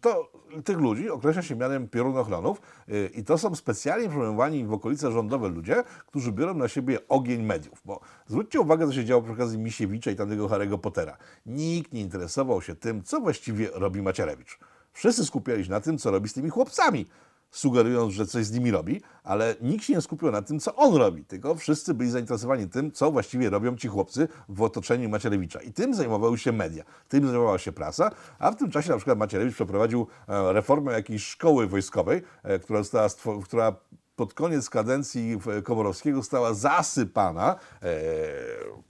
to, 0.01 0.33
tych 0.65 0.79
ludzi 0.79 1.11
określa 1.11 1.43
się 1.43 1.57
mianem 1.57 1.89
piorunochronów 1.89 2.61
yy, 2.89 3.11
i 3.15 3.25
to 3.25 3.39
są 3.39 3.55
specjalnie 3.55 4.09
promowani 4.09 4.67
w 4.67 4.73
okolice 4.73 5.13
rządowe 5.13 5.49
ludzie, 5.49 5.85
którzy 6.07 6.33
biorą 6.33 6.55
na 6.55 6.69
siebie 6.69 7.09
ogień 7.09 7.43
mediów. 7.43 7.83
Bo 7.85 8.01
zwróćcie 8.27 8.61
uwagę, 8.61 8.87
co 8.87 8.93
się 8.93 9.05
działo 9.05 9.23
przy 9.23 9.33
okazji 9.33 9.59
Misiewicza 9.59 10.11
i 10.11 10.17
tamtego 10.17 10.49
Harry'ego 10.49 10.79
Pottera. 10.79 11.17
Nikt 11.47 11.93
nie 11.93 12.01
interesował 12.01 12.63
się 12.63 12.75
tym, 12.75 13.03
co 13.03 13.21
właściwie 13.21 13.69
robi 13.73 14.03
Macierewicz. 14.03 14.59
Wszyscy 14.93 15.25
skupiali 15.25 15.65
się 15.65 15.71
na 15.71 15.81
tym, 15.81 15.99
co 15.99 16.11
robi 16.11 16.29
z 16.29 16.33
tymi 16.33 16.51
chłopcami 16.51 17.07
sugerując, 17.57 18.13
że 18.13 18.27
coś 18.27 18.47
z 18.47 18.53
nimi 18.53 18.71
robi, 18.71 19.01
ale 19.25 19.55
nikt 19.61 19.85
się 19.85 19.93
nie 19.93 20.01
skupił 20.01 20.31
na 20.31 20.43
tym, 20.43 20.61
co 20.61 20.75
on 20.75 20.95
robi, 20.95 21.25
tylko 21.25 21.55
wszyscy 21.55 21.95
byli 21.95 22.11
zainteresowani 22.11 22.69
tym, 22.69 22.93
co 22.93 23.11
właściwie 23.11 23.51
robią 23.51 23.77
ci 23.77 23.89
chłopcy 23.89 24.29
w 24.49 24.63
otoczeniu 24.63 25.09
Macierewicza. 25.09 25.61
I 25.61 25.73
tym 25.73 25.95
zajmowały 25.95 26.39
się 26.39 26.53
media, 26.53 26.85
tym 27.09 27.27
zajmowała 27.27 27.59
się 27.59 27.73
prasa, 27.73 28.11
a 28.39 28.51
w 28.51 28.57
tym 28.57 28.71
czasie 28.71 28.91
na 28.91 28.97
przykład 28.97 29.19
Macierewicz 29.19 29.55
przeprowadził 29.55 30.07
e, 30.29 30.53
reformę 30.53 30.93
jakiejś 30.93 31.25
szkoły 31.25 31.67
wojskowej, 31.67 32.23
e, 32.43 32.59
która, 32.59 32.83
została, 32.83 33.09
która 33.45 33.77
pod 34.17 34.35
koniec 34.35 34.71
kadencji 34.71 35.39
Komorowskiego 35.65 36.23
stała 36.23 36.55
zasypana 36.55 37.55
e, 37.83 37.97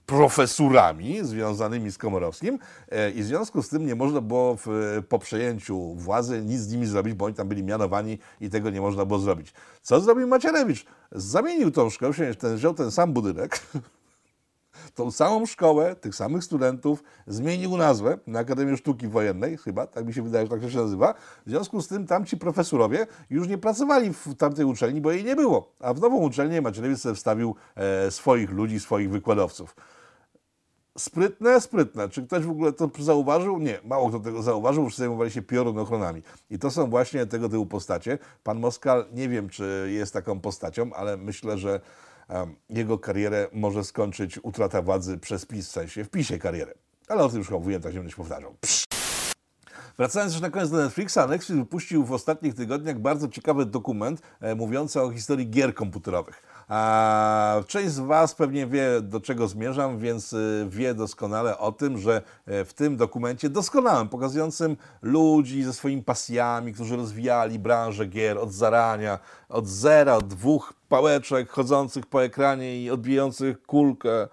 profesurami 0.05 1.19
związanymi 1.23 1.91
z 1.91 1.97
Komorowskim 1.97 2.59
e, 2.89 3.11
i 3.11 3.21
w 3.21 3.25
związku 3.25 3.63
z 3.63 3.69
tym 3.69 3.85
nie 3.85 3.95
można 3.95 4.21
było 4.21 4.55
w, 4.55 4.67
po 5.09 5.19
przejęciu 5.19 5.95
władzy 5.95 6.41
nic 6.45 6.61
z 6.61 6.71
nimi 6.71 6.85
zrobić, 6.85 7.13
bo 7.13 7.25
oni 7.25 7.35
tam 7.35 7.47
byli 7.47 7.63
mianowani 7.63 8.19
i 8.41 8.49
tego 8.49 8.69
nie 8.69 8.81
można 8.81 9.05
było 9.05 9.19
zrobić. 9.19 9.53
Co 9.81 10.01
zrobił 10.01 10.27
Macierewicz? 10.27 10.85
Zamienił 11.11 11.71
tą 11.71 11.89
szkołę, 11.89 12.11
wziął 12.55 12.73
ten 12.73 12.91
sam 12.91 13.13
budynek, 13.13 13.59
tą 14.95 15.11
samą 15.11 15.45
szkołę, 15.45 15.95
tych 15.95 16.15
samych 16.15 16.43
studentów, 16.43 17.03
zmienił 17.27 17.77
nazwę 17.77 18.17
na 18.27 18.39
Akademię 18.39 18.77
Sztuki 18.77 19.07
Wojennej, 19.07 19.57
chyba, 19.57 19.87
tak 19.87 20.05
mi 20.05 20.13
się 20.13 20.21
wydaje, 20.21 20.45
że 20.45 20.59
tak 20.59 20.71
się 20.71 20.77
nazywa. 20.77 21.13
W 21.45 21.49
związku 21.49 21.81
z 21.81 21.87
tym 21.87 22.07
tamci 22.07 22.37
profesorowie 22.37 23.07
już 23.29 23.47
nie 23.47 23.57
pracowali 23.57 24.13
w 24.13 24.35
tamtej 24.35 24.65
uczelni, 24.65 25.01
bo 25.01 25.11
jej 25.11 25.23
nie 25.23 25.35
było. 25.35 25.71
A 25.79 25.93
w 25.93 26.01
nową 26.01 26.15
uczelnię 26.15 26.61
Macierewicz 26.61 26.99
wstawił 27.15 27.55
e, 27.75 28.11
swoich 28.11 28.51
ludzi, 28.51 28.79
swoich 28.79 29.09
wykładowców. 29.09 29.75
Sprytne, 30.97 31.61
sprytne. 31.61 32.09
Czy 32.09 32.27
ktoś 32.27 32.43
w 32.43 32.49
ogóle 32.49 32.73
to 32.73 32.89
zauważył? 32.99 33.59
Nie, 33.59 33.79
mało 33.83 34.09
kto 34.09 34.19
tego 34.19 34.41
zauważył, 34.41 34.83
już 34.83 34.95
zajmowali 34.95 35.31
się 35.31 35.41
piorunochronami. 35.41 36.21
I 36.49 36.59
to 36.59 36.71
są 36.71 36.89
właśnie 36.89 37.25
tego 37.25 37.49
typu 37.49 37.65
postacie. 37.65 38.17
Pan 38.43 38.59
Moskal, 38.59 39.05
nie 39.13 39.29
wiem, 39.29 39.49
czy 39.49 39.89
jest 39.91 40.13
taką 40.13 40.39
postacią, 40.39 40.93
ale 40.93 41.17
myślę, 41.17 41.57
że 41.57 41.79
jego 42.69 42.99
karierę 42.99 43.47
może 43.53 43.83
skończyć 43.83 44.39
utrata 44.43 44.81
władzy 44.81 45.17
przez 45.17 45.45
PiS, 45.45 45.67
w 45.67 45.71
sensie 45.71 46.03
w 46.03 46.09
PiSie 46.09 46.39
karierę. 46.39 46.73
Ale 47.07 47.23
o 47.23 47.29
tym 47.29 47.37
już 47.37 47.49
mówiłem, 47.49 47.81
tak 47.81 47.93
się 47.93 47.99
będę 47.99 48.15
powtarzał. 48.15 48.55
Psz. 48.61 48.87
Wracając 49.97 50.33
jeszcze 50.33 50.47
na 50.47 50.51
koniec 50.51 50.69
do 50.69 50.77
Netflixa, 50.77 51.17
Netflix 51.17 51.51
wypuścił 51.51 52.05
w 52.05 52.11
ostatnich 52.11 52.53
tygodniach 52.53 52.99
bardzo 52.99 53.27
ciekawy 53.27 53.65
dokument 53.65 54.21
e, 54.39 54.55
mówiący 54.55 55.01
o 55.01 55.11
historii 55.11 55.49
gier 55.49 55.73
komputerowych. 55.73 56.43
A 56.67 57.61
część 57.67 57.91
z 57.91 57.99
Was 57.99 58.35
pewnie 58.35 58.67
wie, 58.67 59.01
do 59.01 59.19
czego 59.19 59.47
zmierzam, 59.47 59.99
więc 59.99 60.33
y, 60.33 60.67
wie 60.69 60.93
doskonale 60.93 61.57
o 61.57 61.71
tym, 61.71 61.97
że 61.97 62.21
e, 62.45 62.65
w 62.65 62.73
tym 62.73 62.97
dokumencie 62.97 63.49
doskonałym, 63.49 64.09
pokazującym 64.09 64.77
ludzi 65.01 65.63
ze 65.63 65.73
swoimi 65.73 66.03
pasjami, 66.03 66.73
którzy 66.73 66.95
rozwijali 66.95 67.59
branżę 67.59 68.05
gier 68.05 68.37
od 68.37 68.53
zarania, 68.53 69.19
od 69.49 69.67
zera, 69.67 70.15
od 70.15 70.27
dwóch 70.27 70.73
pałeczek 70.89 71.49
chodzących 71.49 72.05
po 72.05 72.23
ekranie 72.23 72.83
i 72.83 72.91
odbijających 72.91 73.61
kulkę, 73.61 74.27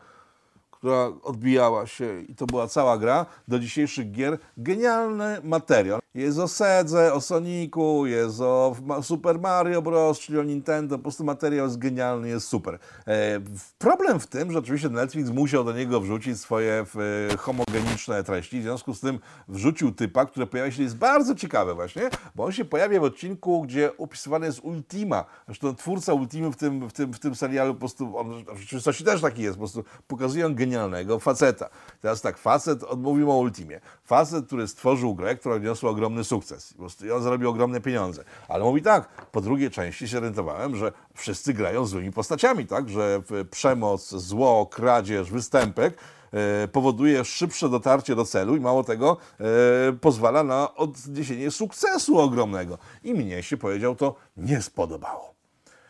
która 0.84 1.12
odbijała 1.22 1.86
się 1.86 2.20
i 2.28 2.34
to 2.34 2.46
była 2.46 2.68
cała 2.68 2.98
gra, 2.98 3.26
do 3.48 3.58
dzisiejszych 3.58 4.10
gier. 4.10 4.38
Genialny 4.56 5.38
materiał. 5.42 6.00
Jest 6.14 6.38
o 6.38 6.48
Sedze, 6.48 7.14
o 7.14 7.20
Sonicu, 7.20 8.06
jest 8.06 8.40
o 8.40 8.76
Super 9.02 9.40
Mario 9.40 9.82
Bros., 9.82 10.18
czyli 10.18 10.38
o 10.38 10.42
Nintendo. 10.42 10.98
Po 10.98 11.02
prostu 11.02 11.24
materiał 11.24 11.66
jest 11.66 11.78
genialny, 11.78 12.28
jest 12.28 12.48
super. 12.48 12.78
E, 13.06 13.40
problem 13.78 14.20
w 14.20 14.26
tym, 14.26 14.52
że 14.52 14.58
oczywiście 14.58 14.88
Netflix 14.88 15.30
musiał 15.30 15.64
do 15.64 15.72
niego 15.72 16.00
wrzucić 16.00 16.40
swoje 16.40 16.86
e, 17.32 17.36
homogeniczne 17.36 18.24
treści. 18.24 18.60
W 18.60 18.62
związku 18.62 18.94
z 18.94 19.00
tym 19.00 19.18
wrzucił 19.48 19.92
typa, 19.92 20.26
który 20.26 20.46
pojawia 20.46 20.72
się, 20.72 20.82
jest 20.82 20.96
bardzo 20.96 21.34
ciekawe 21.34 21.74
właśnie, 21.74 22.10
bo 22.34 22.44
on 22.44 22.52
się 22.52 22.64
pojawia 22.64 23.00
w 23.00 23.04
odcinku, 23.04 23.62
gdzie 23.62 23.96
opisywany 23.96 24.46
jest 24.46 24.60
Ultima. 24.60 25.24
Zresztą 25.46 25.74
twórca 25.74 26.14
Ultimy 26.14 26.50
w 26.50 26.56
tym, 26.56 26.88
w 26.88 26.92
tym, 26.92 27.12
w 27.12 27.18
tym 27.18 27.34
serialu 27.34 27.74
po 27.74 27.80
prostu, 27.80 28.18
on 28.18 28.44
w 28.54 28.58
rzeczywistości 28.58 29.04
też 29.04 29.20
taki 29.20 29.42
jest, 29.42 29.54
po 29.54 29.60
prostu 29.60 29.84
pokazują 30.06 30.54
genialnego 30.74 31.18
faceta. 31.18 31.68
Teraz 32.00 32.20
tak, 32.20 32.38
facet, 32.38 32.82
odmówimy 32.82 33.30
o 33.30 33.36
Ultimie. 33.36 33.80
Facet, 34.04 34.46
który 34.46 34.68
stworzył 34.68 35.14
grę, 35.14 35.36
która 35.36 35.54
odniosła 35.54 35.90
ogromny 35.90 36.24
sukces. 36.24 36.74
I 37.04 37.10
on 37.10 37.22
zarobił 37.22 37.50
ogromne 37.50 37.80
pieniądze. 37.80 38.24
Ale 38.48 38.64
mówi 38.64 38.82
tak, 38.82 39.08
po 39.32 39.40
drugiej 39.40 39.70
części 39.70 40.08
się 40.08 40.18
orientowałem, 40.18 40.76
że 40.76 40.92
wszyscy 41.14 41.54
grają 41.54 41.86
złymi 41.86 42.12
postaciami, 42.12 42.66
tak? 42.66 42.88
Że 42.88 43.22
przemoc, 43.50 44.10
zło, 44.10 44.66
kradzież, 44.66 45.30
występek 45.30 45.98
e, 46.32 46.68
powoduje 46.68 47.24
szybsze 47.24 47.68
dotarcie 47.68 48.16
do 48.16 48.24
celu 48.24 48.56
i 48.56 48.60
mało 48.60 48.84
tego 48.84 49.16
e, 49.40 49.44
pozwala 49.92 50.44
na 50.44 50.74
odniesienie 50.74 51.50
sukcesu 51.50 52.18
ogromnego. 52.18 52.78
I 53.04 53.14
mnie 53.14 53.42
się 53.42 53.56
powiedział 53.56 53.96
to 53.96 54.14
nie 54.36 54.62
spodobało. 54.62 55.33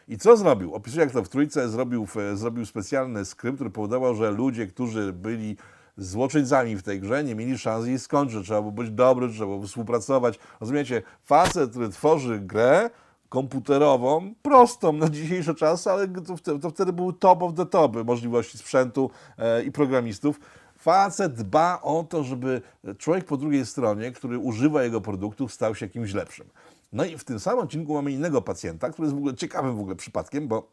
I 0.09 0.19
co 0.19 0.37
zrobił? 0.37 0.75
Opisuje, 0.75 1.05
jak 1.05 1.13
to 1.13 1.23
w 1.23 1.29
trójce 1.29 1.69
zrobił, 1.69 2.07
zrobił 2.35 2.67
specjalny 2.67 3.25
skrypt, 3.25 3.57
który 3.57 3.71
powodował, 3.71 4.15
że 4.15 4.31
ludzie, 4.31 4.67
którzy 4.67 5.13
byli 5.13 5.57
złoczyńcami 5.97 6.77
w 6.77 6.83
tej 6.83 7.01
grze, 7.01 7.25
nie 7.25 7.35
mieli 7.35 7.59
szans 7.59 7.87
jej 7.87 7.99
skończyć. 7.99 8.45
Trzeba 8.45 8.61
było 8.61 8.73
być 8.73 8.91
dobry, 8.91 9.29
trzeba 9.29 9.47
było 9.47 9.63
współpracować. 9.63 10.39
Rozumiecie, 10.61 11.03
facet, 11.25 11.71
który 11.71 11.89
tworzy 11.89 12.41
grę 12.41 12.91
komputerową, 13.29 14.35
prostą 14.43 14.93
na 14.93 15.09
dzisiejsze 15.09 15.55
czasy, 15.55 15.91
ale 15.91 16.09
to, 16.09 16.59
to 16.59 16.71
wtedy 16.71 16.93
były 16.93 17.13
top 17.13 17.43
of 17.43 17.55
the 17.55 17.67
top 17.67 18.05
możliwości 18.05 18.59
sprzętu 18.59 19.11
e, 19.39 19.63
i 19.63 19.73
programistów. 19.73 20.41
Facet 20.79 21.35
dba 21.35 21.81
o 21.83 22.05
to, 22.09 22.25
żeby 22.25 22.63
człowiek 22.99 23.25
po 23.25 23.37
drugiej 23.37 23.67
stronie, 23.67 24.13
który 24.13 24.39
używa 24.39 24.83
jego 24.83 25.01
produktów, 25.01 25.53
stał 25.53 25.75
się 25.75 25.87
jakimś 25.87 26.15
lepszym. 26.15 26.47
No 26.95 27.05
i 27.05 27.19
w 27.19 27.25
tym 27.25 27.41
samym 27.41 27.65
odcinku 27.65 27.95
mamy 27.95 28.13
innego 28.13 28.43
pacjenta, 28.43 28.91
który 28.91 29.07
jest 29.07 29.15
w 29.15 29.19
ogóle 29.19 29.35
ciekawym 29.35 29.77
w 29.77 29.81
ogóle 29.81 29.97
przypadkiem, 29.97 30.49
bo 30.49 30.73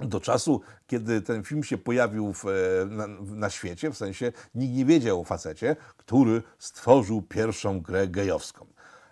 do 0.00 0.20
czasu, 0.20 0.60
kiedy 0.86 1.22
ten 1.22 1.44
film 1.44 1.64
się 1.64 1.78
pojawił 1.78 2.32
w, 2.32 2.44
na, 2.90 3.06
na, 3.22 3.50
świecie, 3.50 3.90
w 3.90 3.96
sensie 3.96 4.32
nikt 4.54 4.74
nie 4.74 4.84
wiedział 4.84 5.20
o 5.20 5.24
facecie, 5.24 5.76
który 5.96 6.42
stworzył 6.58 7.22
pierwszą 7.22 7.80
grę 7.80 8.08
gejowską. 8.08 8.66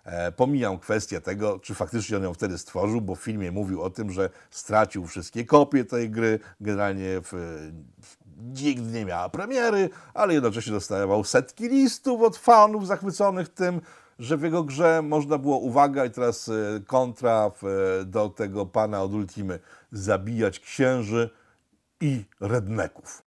E, 0.04 0.32
pomijam 0.32 0.78
kwestię 0.78 1.20
tego, 1.20 1.58
czy 1.58 1.74
faktycznie 1.74 2.16
on 2.16 2.22
ją 2.22 2.34
wtedy 2.34 2.58
stworzył, 2.58 3.00
bo 3.00 3.14
w 3.14 3.20
filmie 3.20 3.52
mówił 3.52 3.82
o 3.82 3.90
tym, 3.90 4.10
że 4.10 4.30
stracił 4.50 5.06
wszystkie 5.06 5.44
kopie 5.44 5.84
tej 5.84 6.10
gry, 6.10 6.38
generalnie 6.60 7.20
w, 7.20 7.32
w, 8.02 8.16
nigdy 8.62 8.92
nie 8.92 9.04
miała 9.04 9.28
premiery, 9.28 9.90
ale 10.14 10.34
jednocześnie 10.34 10.72
dostawał 10.72 11.24
setki 11.24 11.68
listów 11.68 12.22
od 12.22 12.36
fanów 12.36 12.86
zachwyconych 12.86 13.48
tym, 13.48 13.80
że 14.20 14.36
w 14.36 14.42
jego 14.42 14.64
grze 14.64 15.02
można 15.02 15.38
było, 15.38 15.58
uwaga, 15.58 16.04
i 16.04 16.10
teraz 16.10 16.48
e, 16.48 16.80
kontra 16.86 17.50
e, 18.00 18.04
do 18.04 18.28
tego 18.28 18.66
pana 18.66 19.02
od 19.02 19.14
Ultimy, 19.14 19.58
zabijać 19.92 20.60
księży 20.60 21.30
i 22.00 22.24
redneków. 22.40 23.22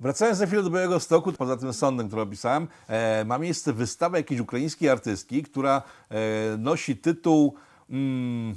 Wracając 0.00 0.40
na 0.40 0.46
chwilę 0.46 0.62
do 0.62 0.70
Białego 0.70 1.00
Stoku, 1.00 1.32
poza 1.32 1.56
tym 1.56 1.72
sądem, 1.72 2.06
który 2.06 2.22
opisałem, 2.22 2.68
e, 2.88 3.24
ma 3.24 3.38
miejsce 3.38 3.72
wystawa 3.72 4.16
jakiejś 4.16 4.40
ukraińskiej 4.40 4.88
artystki, 4.88 5.42
która 5.42 5.82
e, 6.10 6.16
nosi 6.56 6.96
tytuł 6.96 7.54
mm, 7.90 8.56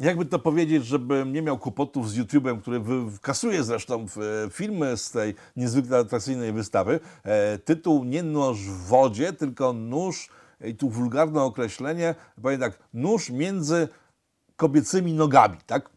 jakby 0.00 0.26
to 0.26 0.38
powiedzieć, 0.38 0.86
żebym 0.86 1.32
nie 1.32 1.42
miał 1.42 1.58
kłopotów 1.58 2.10
z 2.10 2.18
YouTube'em, 2.18 2.60
który 2.60 2.80
kasuje 3.20 3.64
zresztą 3.64 4.06
filmy 4.52 4.96
z 4.96 5.10
tej 5.10 5.34
niezwykle 5.56 5.98
atrakcyjnej 5.98 6.52
wystawy. 6.52 7.00
E, 7.22 7.58
tytuł 7.58 8.04
nie 8.04 8.22
nóż 8.22 8.58
w 8.58 8.86
wodzie, 8.86 9.32
tylko 9.32 9.72
nóż, 9.72 10.28
i 10.64 10.74
tu 10.74 10.90
wulgarne 10.90 11.42
określenie, 11.42 12.14
powiem 12.42 12.60
tak, 12.60 12.78
nóż 12.94 13.30
między 13.30 13.88
kobiecymi 14.56 15.12
nogami, 15.12 15.56
tak? 15.66 15.90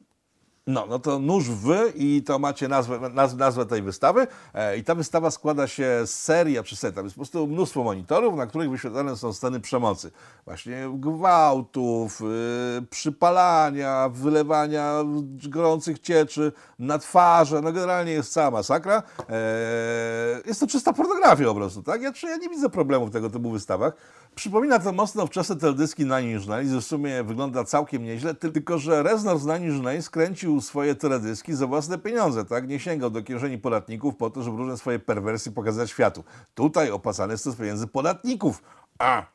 No, 0.67 0.85
no 0.89 0.99
to 0.99 1.19
nóż 1.19 1.49
w 1.49 1.91
i 1.95 2.23
to 2.25 2.39
macie 2.39 2.67
nazwę, 2.67 2.99
nazwę, 3.35 3.65
tej 3.65 3.81
wystawy 3.81 4.27
e, 4.53 4.77
i 4.77 4.83
ta 4.83 4.95
wystawa 4.95 5.31
składa 5.31 5.67
się 5.67 6.01
z 6.05 6.19
serii, 6.19 6.57
a 6.57 6.63
przy 6.63 6.75
serii, 6.75 6.95
tam 6.95 7.05
jest 7.05 7.15
po 7.15 7.19
prostu 7.19 7.47
mnóstwo 7.47 7.83
monitorów, 7.83 8.35
na 8.35 8.47
których 8.47 8.69
wyświetlane 8.69 9.15
są 9.15 9.33
sceny 9.33 9.59
przemocy. 9.59 10.11
Właśnie 10.45 10.89
gwałtów, 10.93 12.21
y, 12.21 12.85
przypalania, 12.89 14.09
wylewania 14.09 14.93
gorących 15.49 15.99
cieczy 15.99 16.51
na 16.79 16.99
twarze, 16.99 17.61
no 17.61 17.71
generalnie 17.71 18.11
jest 18.11 18.33
cała 18.33 18.51
masakra. 18.51 19.03
E, 19.29 20.41
jest 20.45 20.59
to 20.59 20.67
czysta 20.67 20.93
pornografia 20.93 21.45
po 21.45 21.55
prostu, 21.55 21.83
tak? 21.83 22.01
Ja, 22.01 22.11
ja 22.23 22.37
nie 22.37 22.49
widzę 22.49 22.69
problemu 22.69 23.05
w 23.05 23.11
tego 23.11 23.29
typu 23.29 23.51
wystawach. 23.51 23.93
Przypomina 24.35 24.79
to 24.79 24.91
mocno 24.91 25.27
wczesne 25.27 25.55
teledyski 25.55 26.03
Inch 26.03 26.47
Nails, 26.47 26.71
w 26.71 26.81
sumie 26.81 27.23
wygląda 27.23 27.63
całkiem 27.63 28.03
nieźle, 28.03 28.33
tylko 28.33 28.77
że 28.77 29.03
Reznor 29.03 29.39
z 29.39 29.45
Nine 29.45 29.63
Inch 29.63 29.83
Nails 29.83 30.09
kręcił 30.53 30.61
swoje 30.61 30.95
teledyski 30.95 31.53
za 31.53 31.67
własne 31.67 31.97
pieniądze, 31.97 32.45
tak? 32.45 32.67
Nie 32.67 32.79
sięgał 32.79 33.09
do 33.09 33.23
kieszeni 33.23 33.57
podatników 33.57 34.15
po 34.15 34.29
to, 34.29 34.43
żeby 34.43 34.57
różne 34.57 34.77
swoje 34.77 34.99
perwersje 34.99 35.51
pokazać 35.51 35.89
światu. 35.89 36.23
Tutaj 36.55 36.91
opłacane 36.91 37.33
jest 37.33 37.43
to 37.43 37.51
z 37.51 37.55
pieniędzy 37.55 37.87
podatników. 37.87 38.63
A, 38.99 39.25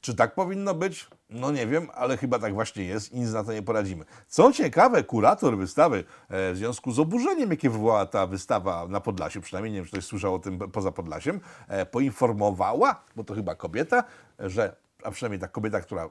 czy 0.00 0.14
tak 0.14 0.34
powinno 0.34 0.74
być? 0.74 1.08
No 1.30 1.50
nie 1.50 1.66
wiem, 1.66 1.88
ale 1.94 2.16
chyba 2.16 2.38
tak 2.38 2.54
właśnie 2.54 2.84
jest 2.84 3.12
i 3.12 3.20
nic 3.20 3.32
na 3.32 3.44
to 3.44 3.52
nie 3.52 3.62
poradzimy. 3.62 4.04
Co 4.28 4.52
ciekawe, 4.52 5.04
kurator 5.04 5.56
wystawy 5.56 6.04
e, 6.28 6.52
w 6.52 6.56
związku 6.56 6.92
z 6.92 6.98
oburzeniem, 6.98 7.50
jakie 7.50 7.70
wywołała 7.70 8.06
ta 8.06 8.26
wystawa 8.26 8.86
na 8.88 9.00
Podlasiu, 9.00 9.40
przynajmniej 9.40 9.72
nie 9.72 9.78
wiem, 9.78 9.84
czy 9.84 9.90
ktoś 9.90 10.04
słyszał 10.04 10.34
o 10.34 10.38
tym 10.38 10.58
poza 10.58 10.92
Podlasiem, 10.92 11.40
e, 11.68 11.86
poinformowała, 11.86 13.02
bo 13.16 13.24
to 13.24 13.34
chyba 13.34 13.54
kobieta, 13.54 14.04
że 14.38 14.76
a 15.02 15.10
przynajmniej 15.10 15.40
ta 15.40 15.48
kobieta, 15.48 15.80
która 15.80 16.10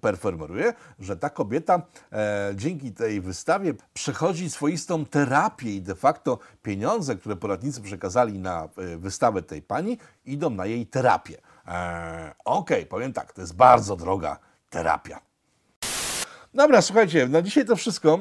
performeruje, 0.00 0.74
że 0.98 1.16
ta 1.16 1.30
kobieta 1.30 1.82
e, 2.12 2.52
dzięki 2.54 2.92
tej 2.92 3.20
wystawie 3.20 3.74
przechodzi 3.94 4.50
swoistą 4.50 5.04
terapię 5.04 5.74
i 5.76 5.82
de 5.82 5.94
facto 5.94 6.38
pieniądze, 6.62 7.16
które 7.16 7.36
poradnicy 7.36 7.80
przekazali 7.80 8.38
na 8.38 8.64
e, 8.64 8.96
wystawę 8.96 9.42
tej 9.42 9.62
pani, 9.62 9.98
idą 10.24 10.50
na 10.50 10.66
jej 10.66 10.86
terapię. 10.86 11.38
E, 11.68 12.34
Okej, 12.44 12.78
okay, 12.78 12.86
powiem 12.86 13.12
tak, 13.12 13.32
to 13.32 13.40
jest 13.40 13.56
bardzo 13.56 13.96
droga 13.96 14.38
terapia. 14.70 15.20
Dobra, 16.54 16.82
słuchajcie, 16.82 17.28
na 17.28 17.42
dzisiaj 17.42 17.64
to 17.64 17.76
wszystko 17.76 18.18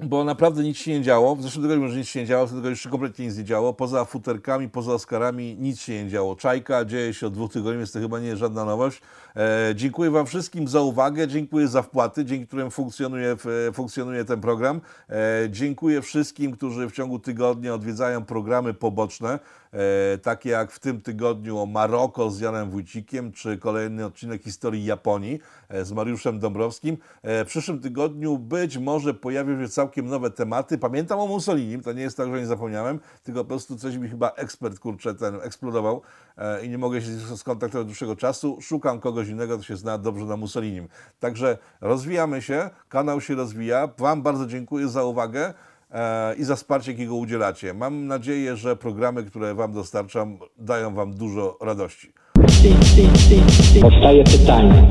bo 0.00 0.24
naprawdę 0.24 0.62
nic 0.62 0.76
się 0.76 0.90
nie 0.90 1.02
działo. 1.02 1.36
W 1.36 1.42
zeszłym 1.42 1.62
tygodniu 1.62 1.82
może 1.82 1.98
nic 1.98 2.08
się 2.08 2.20
nie 2.20 2.26
działo, 2.26 2.46
w 2.46 2.48
tym 2.48 2.58
tygodniu 2.58 2.70
jeszcze 2.70 2.88
kompletnie 2.88 3.26
nic 3.26 3.36
nie 3.36 3.44
działo. 3.44 3.74
Poza 3.74 4.04
futerkami, 4.04 4.68
poza 4.68 4.92
Oscarami 4.92 5.56
nic 5.58 5.80
się 5.80 6.04
nie 6.04 6.10
działo. 6.10 6.36
Czajka 6.36 6.84
dzieje 6.84 7.14
się 7.14 7.26
od 7.26 7.34
dwóch 7.34 7.52
tygodni, 7.52 7.78
więc 7.78 7.92
to 7.92 8.00
chyba 8.00 8.20
nie 8.20 8.26
jest 8.26 8.40
żadna 8.40 8.64
nowość. 8.64 9.02
E, 9.36 9.72
dziękuję 9.74 10.10
Wam 10.10 10.26
wszystkim 10.26 10.68
za 10.68 10.80
uwagę, 10.80 11.28
dziękuję 11.28 11.68
za 11.68 11.82
wpłaty, 11.82 12.24
dzięki 12.24 12.46
którym 12.46 12.70
funkcjonuje, 12.70 13.36
funkcjonuje 13.72 14.24
ten 14.24 14.40
program. 14.40 14.80
E, 15.08 15.48
dziękuję 15.50 16.02
wszystkim, 16.02 16.52
którzy 16.52 16.88
w 16.88 16.92
ciągu 16.92 17.18
tygodnia 17.18 17.74
odwiedzają 17.74 18.24
programy 18.24 18.74
poboczne, 18.74 19.38
e, 19.72 20.18
takie 20.18 20.50
jak 20.50 20.72
w 20.72 20.78
tym 20.78 21.00
tygodniu 21.00 21.58
o 21.58 21.66
Maroko 21.66 22.30
z 22.30 22.40
Janem 22.40 22.70
Wójcikiem, 22.70 23.32
czy 23.32 23.58
kolejny 23.58 24.04
odcinek 24.04 24.42
historii 24.42 24.84
Japonii 24.84 25.40
e, 25.68 25.84
z 25.84 25.92
Mariuszem 25.92 26.38
Dąbrowskim. 26.38 26.96
E, 27.22 27.44
w 27.44 27.48
przyszłym 27.48 27.80
tygodniu 27.80 28.38
być 28.38 28.78
może 28.78 29.14
pojawią 29.14 29.60
się 29.60 29.68
całkiem 29.82 30.06
nowe 30.06 30.30
tematy. 30.30 30.78
Pamiętam 30.78 31.18
o 31.18 31.26
Mussolinim, 31.26 31.80
to 31.82 31.92
nie 31.92 32.02
jest 32.02 32.16
tak, 32.16 32.30
że 32.30 32.40
nie 32.40 32.46
zapomniałem, 32.46 33.00
tylko 33.22 33.40
po 33.40 33.48
prostu 33.48 33.76
coś 33.76 33.96
mi 33.96 34.08
chyba 34.08 34.30
ekspert, 34.30 34.78
kurczę, 34.78 35.14
ten 35.14 35.34
eksplodował 35.42 36.02
e, 36.38 36.64
i 36.64 36.68
nie 36.68 36.78
mogę 36.78 37.02
się 37.02 37.36
skontaktować 37.36 37.80
od 37.80 37.86
dłuższego 37.86 38.16
czasu. 38.16 38.58
Szukam 38.60 39.00
kogoś 39.00 39.28
innego, 39.28 39.56
kto 39.56 39.66
się 39.66 39.76
zna 39.76 39.98
dobrze 39.98 40.24
na 40.24 40.36
Mussolinim. 40.36 40.88
Także 41.20 41.58
rozwijamy 41.80 42.42
się, 42.42 42.70
kanał 42.88 43.20
się 43.20 43.34
rozwija. 43.34 43.88
Wam 43.98 44.22
bardzo 44.22 44.46
dziękuję 44.46 44.88
za 44.88 45.04
uwagę 45.04 45.54
e, 45.90 46.34
i 46.34 46.44
za 46.44 46.56
wsparcie, 46.56 46.92
jakiego 46.92 47.14
udzielacie. 47.14 47.74
Mam 47.74 48.06
nadzieję, 48.06 48.56
że 48.56 48.76
programy, 48.76 49.24
które 49.24 49.54
Wam 49.54 49.72
dostarczam, 49.72 50.38
dają 50.58 50.94
Wam 50.94 51.14
dużo 51.14 51.58
radości. 51.60 52.12
Powstaje 53.80 54.24
pytanie, 54.24 54.88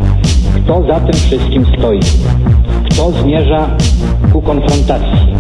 kto 0.64 0.88
za 0.88 1.00
tym 1.00 1.14
wszystkim 1.14 1.66
stoi? 1.78 2.00
Kto 2.94 3.12
zmierza 3.12 3.70
ku 4.34 4.42
konfrontacji, 4.42 5.36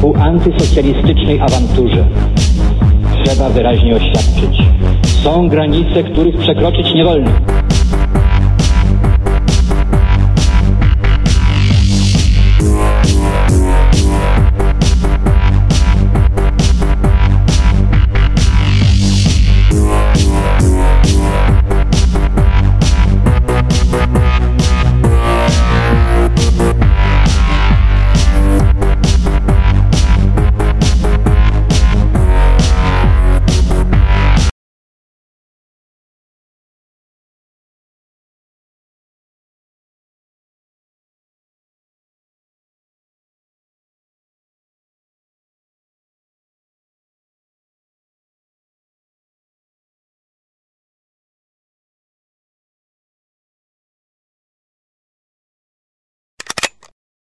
ku 0.00 0.14
antysocjalistycznej 0.18 1.40
awanturze? 1.40 2.04
Trzeba 3.24 3.48
wyraźnie 3.48 3.96
oświadczyć. 3.96 4.62
Są 5.22 5.48
granice, 5.48 6.02
których 6.02 6.36
przekroczyć 6.38 6.94
nie 6.94 7.04
wolno. 7.04 7.30